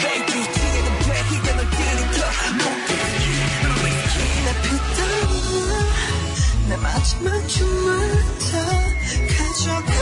[0.04, 2.18] Baby 뒤에는 돼 이게 널 들이켜
[2.60, 2.90] 높게
[3.66, 3.90] 너의
[4.44, 5.00] 내 피땀
[6.68, 7.90] 내 마지막 춤을
[8.52, 8.83] 다
[9.74, 10.00] 가져가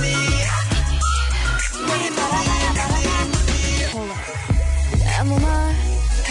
[0.00, 0.23] 내 피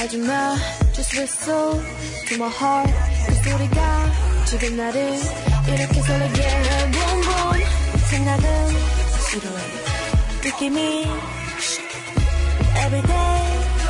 [0.05, 0.55] 하지 마
[0.93, 1.81] Just whistle
[2.29, 2.93] to my heart
[3.27, 4.13] 그 소리가
[4.45, 5.19] 지금 나를
[5.67, 7.65] 이렇게 설레게 해 Boom boom
[8.11, 8.45] 생각은
[9.31, 9.65] 싫어해
[10.45, 11.07] 느낌이
[12.77, 13.43] Every day,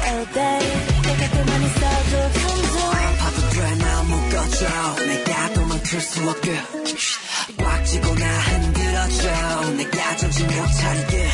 [0.07, 0.62] all day
[1.03, 6.57] 내 곁에만 있어도 둥둥 아파도 돼 마음 묶어줘 내가 도망칠 수 없게.
[7.59, 9.73] 꽉 쥐고 나 흔들어줘.
[9.73, 11.29] 내가 정신 못 차리게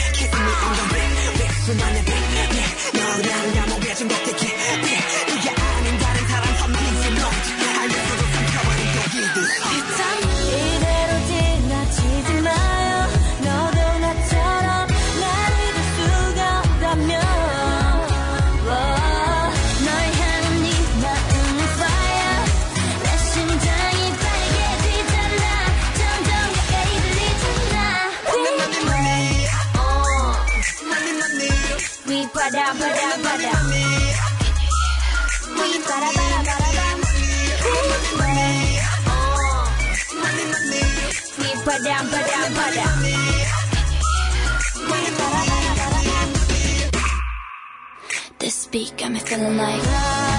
[49.00, 50.29] got me feeling like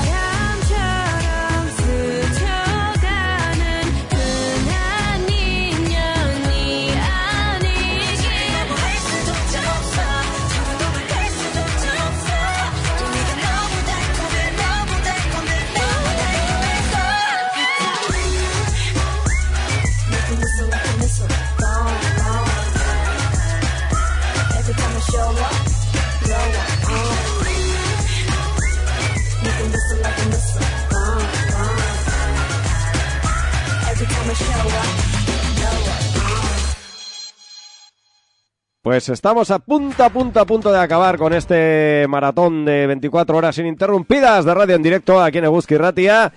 [38.91, 43.37] Pues estamos a punto, a punto, a punto de acabar con este maratón de 24
[43.37, 46.33] horas ininterrumpidas de radio en directo aquí en Eguski Ratia.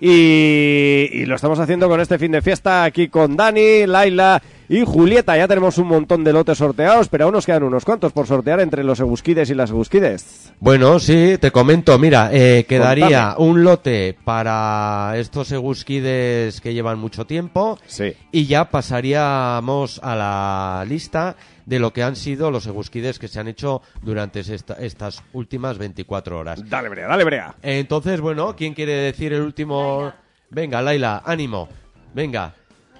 [0.00, 4.40] Y, y lo estamos haciendo con este fin de fiesta aquí con Dani, Laila
[4.70, 5.36] y Julieta.
[5.36, 8.60] Ya tenemos un montón de lotes sorteados, pero aún nos quedan unos cuantos por sortear
[8.60, 10.54] entre los egusquides y las egusquides.
[10.60, 13.50] Bueno, sí, te comento, mira, eh, quedaría Contame.
[13.50, 18.14] un lote para estos egusquides que llevan mucho tiempo Sí.
[18.32, 21.36] y ya pasaríamos a la lista
[21.68, 25.76] de lo que han sido los egusquides que se han hecho durante esta- estas últimas
[25.76, 26.66] 24 horas.
[26.66, 27.54] Dale, brea, dale, brea.
[27.60, 30.10] Entonces, bueno, ¿quién quiere decir el último?
[30.48, 31.68] Venga, Laila, ánimo.
[32.14, 32.54] Venga,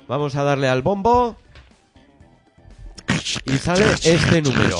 [0.06, 1.36] vamos a darle al bombo.
[3.46, 4.76] Y sale este número.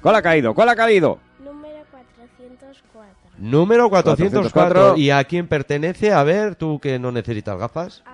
[0.00, 0.54] ¿Cuál ha caído?
[0.54, 1.18] ¿Cuál ha caído?
[1.40, 3.30] Número 404.
[3.38, 4.50] Número 404.
[4.52, 4.96] 404.
[4.98, 6.12] ¿Y a quién pertenece?
[6.12, 8.04] A ver, tú que no necesitas gafas.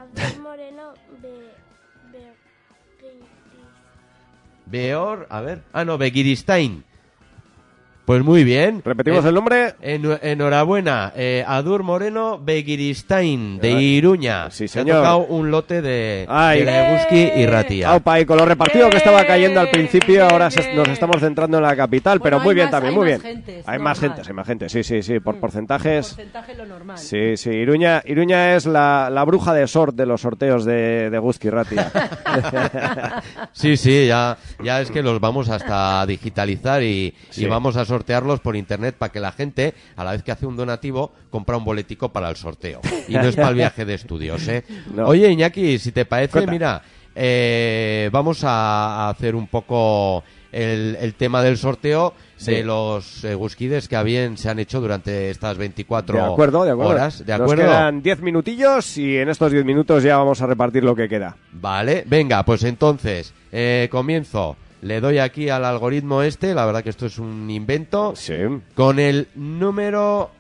[4.70, 5.62] Beor, a ver.
[5.72, 6.84] Ah, no, Begiristain.
[8.08, 8.80] Pues muy bien.
[8.86, 9.74] Repetimos Eh, el nombre.
[9.82, 14.50] en- enhorabuena, eh, Adur Moreno Begiristain, de Iruña.
[14.50, 14.96] Sí, Se ha señor.
[15.00, 16.64] tocado un lote de, Ay.
[16.64, 17.90] de y Ratia.
[17.90, 21.58] Aupa, y con lo repartido que estaba cayendo al principio, ahora se- nos estamos centrando
[21.58, 23.34] en la capital, Bueno, pero muy hay bien más- también, muy más bien.
[23.34, 24.16] gentes, hay más normal.
[24.16, 25.40] gente, hay más gente, sí, sí, sí, por Mm.
[25.40, 26.06] porcentajes.
[26.08, 26.96] Porcentaje lo normal.
[26.96, 31.18] Sí, sí, Iruña, Iruña es la, la bruja de sort de los sorteos de, de
[31.18, 31.92] Guzki Ratia.
[33.52, 37.44] Sí, sí, ya, ya es que los vamos hasta digitalizar y, Sí.
[37.44, 40.46] y vamos a sortearlos por internet para que la gente, a la vez que hace
[40.46, 42.80] un donativo, compra un boletico para el sorteo.
[43.08, 44.62] Y no es para el viaje de estudios, ¿eh?
[44.94, 45.06] No.
[45.06, 46.52] Oye, Iñaki, si te parece, Cuenta.
[46.52, 46.82] mira,
[47.16, 50.22] eh, vamos a, hacer un poco
[50.52, 52.52] el, el tema del sorteo Sí.
[52.52, 56.70] de los eh, gusquides que habían, se han hecho durante estas 24 De acuerdo, de
[56.70, 56.92] acuerdo.
[56.92, 57.26] horas.
[57.26, 57.64] ¿De Nos acuerdo?
[57.64, 61.36] quedan 10 minutillos y en estos 10 minutos ya vamos a repartir lo que queda.
[61.50, 64.56] Vale, venga, pues entonces, eh, comienzo.
[64.80, 68.14] Le doy aquí al algoritmo este, la verdad que esto es un invento.
[68.14, 68.34] Sí.
[68.74, 70.30] Con el número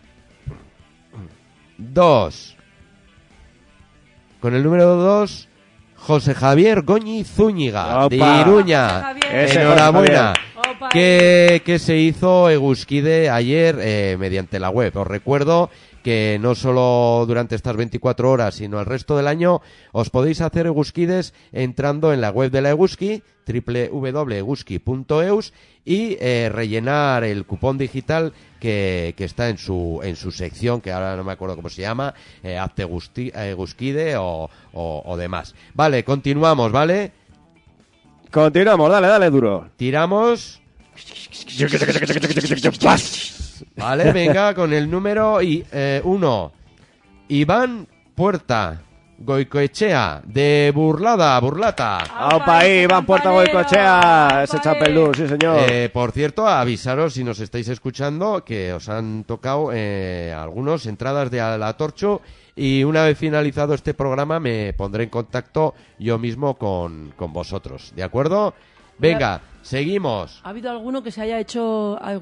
[1.78, 2.56] 2.
[4.40, 5.48] Con el número 2,
[5.96, 8.40] José Javier Goñi Zúñiga, de Opa.
[8.40, 8.88] Iruña.
[8.88, 9.44] José Javier.
[9.44, 10.34] Ese Enhorabuena.
[10.92, 14.96] Que, que se hizo Egusquide ayer eh, mediante la web.
[14.96, 15.70] Os recuerdo
[16.02, 19.60] que no solo durante estas 24 horas, sino el resto del año,
[19.92, 25.52] os podéis hacer Egusquides entrando en la web de la Eguski, www.eguski.eus,
[25.84, 30.92] y eh, rellenar el cupón digital que, que está en su, en su sección, que
[30.92, 35.54] ahora no me acuerdo cómo se llama, eh, Egusquide o, o, o demás.
[35.74, 37.12] Vale, continuamos, ¿vale?
[38.30, 39.70] Continuamos, dale, dale duro.
[39.76, 40.60] Tiramos.
[43.78, 46.52] Vale, venga, con el número y eh, uno.
[47.28, 48.80] Iván Puerta
[49.18, 51.98] Goicoechea, de Burlada, Burlata.
[51.98, 55.60] Aupa ahí, Iván Puerta Goicochea, ese chapelú, sí señor.
[55.68, 61.30] Eh, por cierto, avisaros si nos estáis escuchando que os han tocado eh, algunos entradas
[61.30, 62.20] de a la Torcho
[62.56, 67.92] y una vez finalizado este programa me pondré en contacto yo mismo con, con vosotros,
[67.94, 68.54] ¿de acuerdo?
[68.98, 70.40] Venga, seguimos.
[70.44, 72.12] ¿Ha habido alguno que se haya hecho a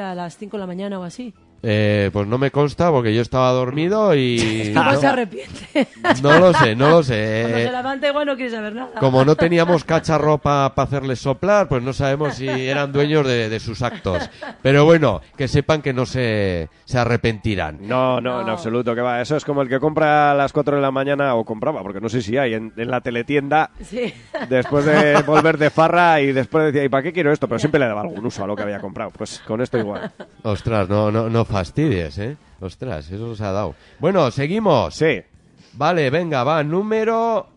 [0.00, 1.34] a las 5 de la mañana o así?
[1.70, 4.72] Eh, pues no me consta porque yo estaba dormido y...
[4.74, 5.86] ¿Cómo no, se arrepiente?
[6.22, 7.40] no lo sé, no lo sé.
[7.42, 8.92] Cuando se levanta igual no quiere saber nada.
[8.98, 13.60] como no teníamos cacharro para hacerles soplar, pues no sabemos si eran dueños de, de
[13.60, 14.30] sus actos.
[14.62, 17.78] Pero bueno, que sepan que no se, se arrepentirán.
[17.86, 18.52] No, no, en No.
[18.52, 19.20] absoluto, que va.
[19.20, 22.00] Eso es como el que compra a las 4 de la mañana, o compraba, porque
[22.00, 24.14] no sé si hay, en, en la teletienda, Sí.
[24.48, 27.46] después de volver de farra y después decía, ¿y para qué quiero esto?
[27.46, 29.10] Pero siempre le daba algún uso a lo que había comprado.
[29.10, 30.10] Pues con esto igual.
[30.42, 32.36] Ostras, no, no, no fastidies, ¿eh?
[32.60, 33.74] Ostras, eso se ha dado.
[33.98, 34.94] Bueno, seguimos.
[34.94, 35.20] Sí.
[35.74, 37.48] Vale, venga, va, número...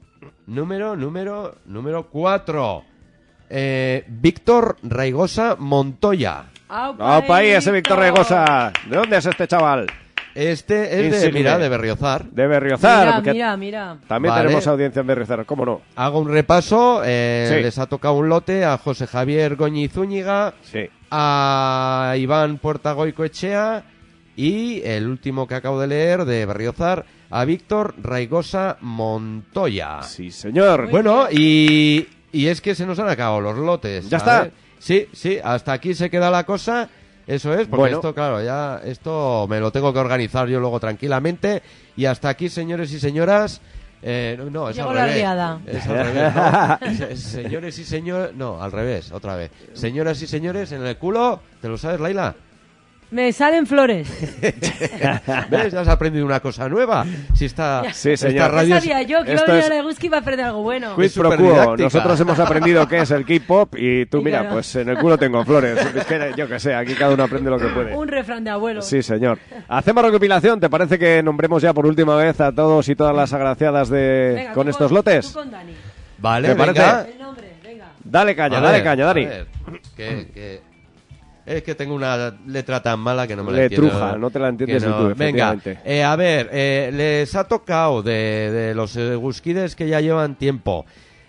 [0.47, 2.83] Número, número, número cuatro.
[3.49, 6.45] Eh, Víctor Raigosa Montoya.
[6.67, 8.71] Aupa ahí, ese Víctor Regosa.
[8.89, 9.87] ¿De dónde es este chaval?
[10.33, 11.31] Este es de, Insigne.
[11.39, 12.25] mira, de Berriozar.
[12.25, 13.21] De Berriozar.
[13.21, 13.97] Mira, mira, mira.
[14.07, 14.43] También Vale.
[14.45, 15.81] tenemos audiencia en Berriozar, ¿cómo no?
[15.95, 17.01] Hago un repaso.
[17.05, 17.61] eh, Sí.
[17.61, 20.89] Les ha tocado un lote a José Javier Goñi Zúñiga, Sí.
[21.11, 23.83] a Iván Puertagoico Echea
[24.35, 30.01] y el último que acabo de leer de Berriozar, a Víctor Raigosa Montoya.
[30.03, 30.89] Sí, señor.
[30.89, 34.09] Bueno, y, y es que se nos han acabado los lotes.
[34.09, 34.47] ¿Ya ¿sabes?
[34.47, 34.57] está?
[34.79, 36.89] Sí, sí, hasta aquí se queda la cosa.
[37.27, 37.97] Eso es, porque Bueno.
[37.97, 41.61] esto, claro, ya esto me lo tengo que organizar yo luego tranquilamente.
[41.95, 43.61] Y hasta aquí, señores y señoras.
[44.01, 45.17] eh, no, no, es Llegó al la revés.
[45.19, 45.59] liada.
[45.67, 48.35] Es al revés, Señores y señores.
[48.35, 49.51] No, al revés, otra vez.
[49.73, 51.41] Señoras y señores, en el culo.
[51.61, 52.35] ¿Te lo sabes, Laila?
[53.11, 54.07] Me salen flores.
[55.49, 55.73] ¿Ves?
[55.73, 57.05] Has aprendido una cosa nueva.
[57.33, 58.51] Si esta, Sí, esta señor.
[58.51, 60.07] radio Ya es- sabía yo que iba a esto venir es- a la Guski y
[60.07, 60.95] iba a aprender algo bueno.
[60.95, 61.77] Quid pro súper quo.
[61.77, 64.55] Nosotros hemos aprendido qué es el K-pop y tú, Y mira, claro.
[64.55, 65.77] pues en el culo tengo flores.
[65.93, 67.95] Es que, yo que sé, aquí cada uno aprende lo que puede.
[67.95, 68.81] Un refrán de abuelo.
[68.81, 69.39] Sí, señor.
[69.67, 70.59] Hacemos recopilación.
[70.61, 74.33] ¿Te parece que nombremos ya por última vez a todos y todas las agraciadas de
[74.35, 75.27] Venga, con tú estos Tú lotes?
[75.31, 75.73] con Dani.
[76.17, 76.79] Vale, ¿Te parece?
[76.79, 77.01] venga.
[77.11, 77.85] El nombre, venga.
[78.03, 79.25] Dale caña, A dale ver, caña, a Dani.
[79.25, 79.47] ver,
[79.97, 80.70] que- que-
[81.57, 83.89] es que tengo una letra tan mala que no me la Le entiendo.
[83.89, 88.49] truja, no te la entiendes tú, Venga, eh, a ver, eh, les ha tocado de,
[88.51, 90.85] de los eh, Gusquides que ya llevan tiempo.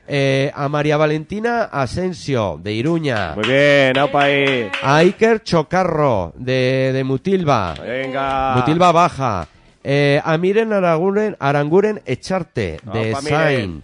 [0.08, 3.34] Eh, a María Valentina Asensio, de Iruña.
[3.36, 4.68] Muy bien, aupa ahí.
[4.82, 7.74] A Iker Chocarro, de, de Mutilva.
[7.80, 8.54] Venga.
[8.56, 9.46] Mutilva Baja.
[9.84, 13.38] Eh, a Miren Aranguren, Aranguren Echarte, de Opa, Miren.
[13.38, 13.82] Sain.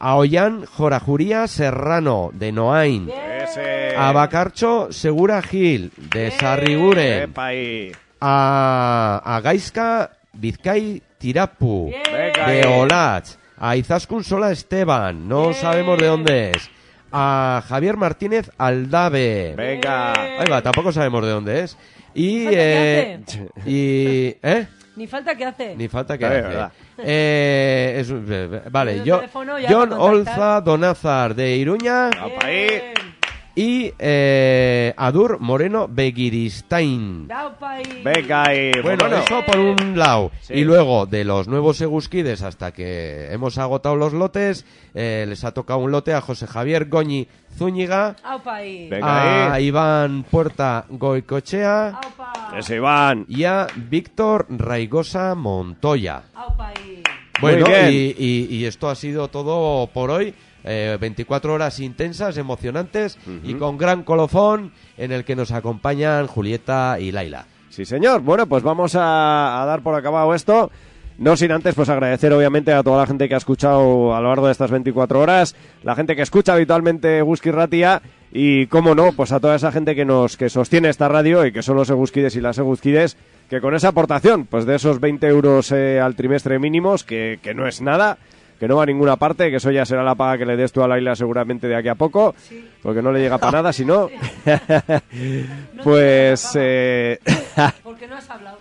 [0.00, 3.10] A Ollán Jorajuría Serrano, de Noain.
[3.50, 3.96] Ese.
[3.96, 7.22] A Bacarcho Segura Gil, de Sarriguren.
[7.24, 7.92] Epa ahí.
[8.20, 11.90] A, a Gaizka Vizcay Tirapu,
[12.46, 12.66] de.
[12.66, 13.36] Olatz.
[13.60, 16.70] A Izaskun Sola Esteban, no sabemos de dónde es.
[17.10, 19.54] A Javier Martínez Aldave.
[19.56, 20.12] Venga.
[20.12, 21.76] Ahí va, tampoco sabemos de dónde es.
[22.14, 23.20] Y, Falta que eh,
[23.66, 24.66] y, ¿eh?
[24.96, 25.76] Ni falta que hace.
[25.76, 26.40] Ni falta que hace.
[26.42, 26.72] verdad.
[27.00, 29.22] Eh, es un- eh, eh, vale, yo,
[29.68, 29.92] John.
[29.92, 32.10] Olza Donazar de Iruña.
[32.44, 32.92] Bien.
[33.58, 37.28] Y eh, Adur Moreno Begiristain.
[38.04, 38.70] Venga ahí.
[38.82, 40.30] Pues Bueno, eso por un lado.
[40.42, 40.54] Sí.
[40.54, 45.52] Y luego, de los nuevos Egusquides, hasta que hemos agotado los lotes, eh, les ha
[45.52, 48.88] tocado un lote a José Javier Goñi Zúñiga, Aupa ahí.
[48.88, 49.06] Venga
[49.48, 49.66] a ahí.
[49.66, 52.52] Iván Puerta Goicochea Aupa.
[52.56, 53.24] Ese Iván.
[53.28, 56.22] y a Víctor Raigosa Montoya.
[56.34, 57.02] Aupa ahí.
[57.40, 60.34] Bueno, y, y- y esto ha sido todo por hoy.
[60.70, 66.98] Eh, 24 horas intensas, emocionantes y con gran colofón en el que nos acompañan Julieta
[67.00, 67.46] y Laila.
[67.70, 68.20] Sí, señor.
[68.20, 70.70] Bueno, pues vamos a, a dar por acabado esto.
[71.18, 74.28] No sin antes, pues agradecer obviamente a toda la gente que ha escuchado a lo
[74.28, 79.32] largo de estas 24 horas, la gente que escucha habitualmente Ratia y, cómo no, pues
[79.32, 82.36] a toda esa gente que nos que sostiene esta radio y que son los Egusquides
[82.36, 83.16] y las Egusquides,
[83.50, 87.52] que con esa aportación, pues de esos 20 euros eh, al trimestre mínimos, que, que
[87.52, 88.18] no es nada,
[88.58, 90.72] que no va a ninguna parte, que eso ya será la paga que le des
[90.72, 92.34] tú a Laila seguramente de aquí a poco,
[92.82, 94.08] porque no le llega para nada, si no,
[95.84, 97.18] pues eh,
[97.82, 98.58] Porque no has hablado.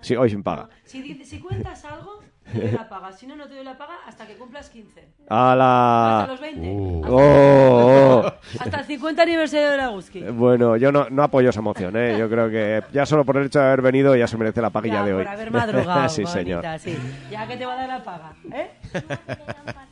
[0.00, 0.68] sí, hoy sin paga.
[0.84, 3.12] Si, cuentas algo, te doy la paga.
[3.12, 5.00] Si no, no te doy la paga hasta que cumplas 15.
[5.28, 6.26] A Hasta la...
[6.28, 6.68] los 20.
[6.68, 7.02] Uh.
[7.04, 8.32] Hasta, Oh, oh.
[8.60, 10.20] hasta el 50 aniversario de la Guski.
[10.32, 12.16] Bueno, yo no, no apoyo esa moción, ¿eh?
[12.18, 14.70] Yo creo que ya solo por el hecho de haber venido ya se merece la
[14.70, 15.24] paguilla Ya, de hoy.
[15.24, 16.62] por haber madrugado, sí, señor.
[16.62, 16.96] bonita, sí.
[17.30, 18.70] Ya que te va a dar la paga, ¿eh?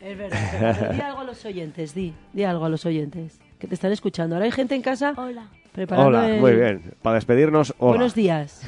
[0.01, 0.91] es verdad.
[0.93, 2.15] Di algo a los oyentes, di.
[2.33, 3.39] Di algo a los oyentes.
[3.59, 4.35] Que te están escuchando.
[4.37, 5.49] Ahora hay gente en casa Hola.
[5.73, 6.95] preparando Hola, el- muy bien.
[7.03, 7.91] Para despedirnos, hola.
[7.91, 8.63] Buenos días.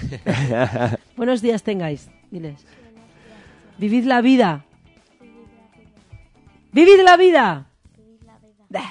[1.16, 2.10] Buenos días tengáis.
[2.30, 2.64] Diles.
[3.82, 4.64] Vivid la vida.
[6.70, 7.66] ¡Vivid la vida!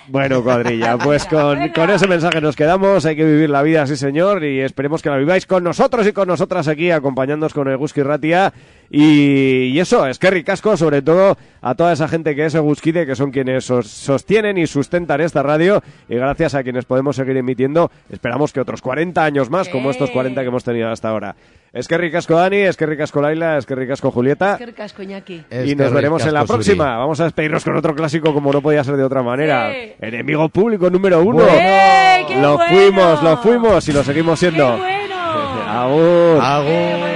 [0.09, 3.05] Bueno, cuadrilla, pues con, con ese mensaje nos quedamos.
[3.05, 6.11] Hay que vivir la vida, sí, señor, y esperemos que la viváis con nosotros y
[6.11, 8.51] con nosotras aquí, acompañándonos con el Guski Ratia.
[8.93, 13.05] Y, y eso, es que ricasco, sobre todo a toda esa gente que es Eguskide,
[13.05, 15.81] que son quienes sos- sostienen y sustentan esta radio.
[16.09, 20.11] Y gracias a quienes podemos seguir emitiendo, esperamos que otros 40 años más, como estos
[20.11, 21.35] 40 que hemos tenido hasta ahora.
[21.71, 24.57] Es que ricasco, Dani, es que ricasco, Laila, es que ricasco, Julieta.
[24.57, 25.45] Qué ricasco, Iñaki.
[25.49, 26.83] Es y que nos veremos en la próxima.
[26.83, 26.97] Suri.
[26.97, 29.71] Vamos a despedirnos con otro clásico como no podía ser de otra manera.
[30.01, 31.45] Enemigo público número uno.
[31.49, 32.73] ¡Eh, qué lo bueno!
[32.75, 34.77] fuimos, lo fuimos y lo seguimos ¡Qué siendo.
[34.77, 35.15] bueno!
[35.65, 36.39] Agur.
[36.43, 36.67] Agur.
[36.67, 37.10] ¡Qué bueno!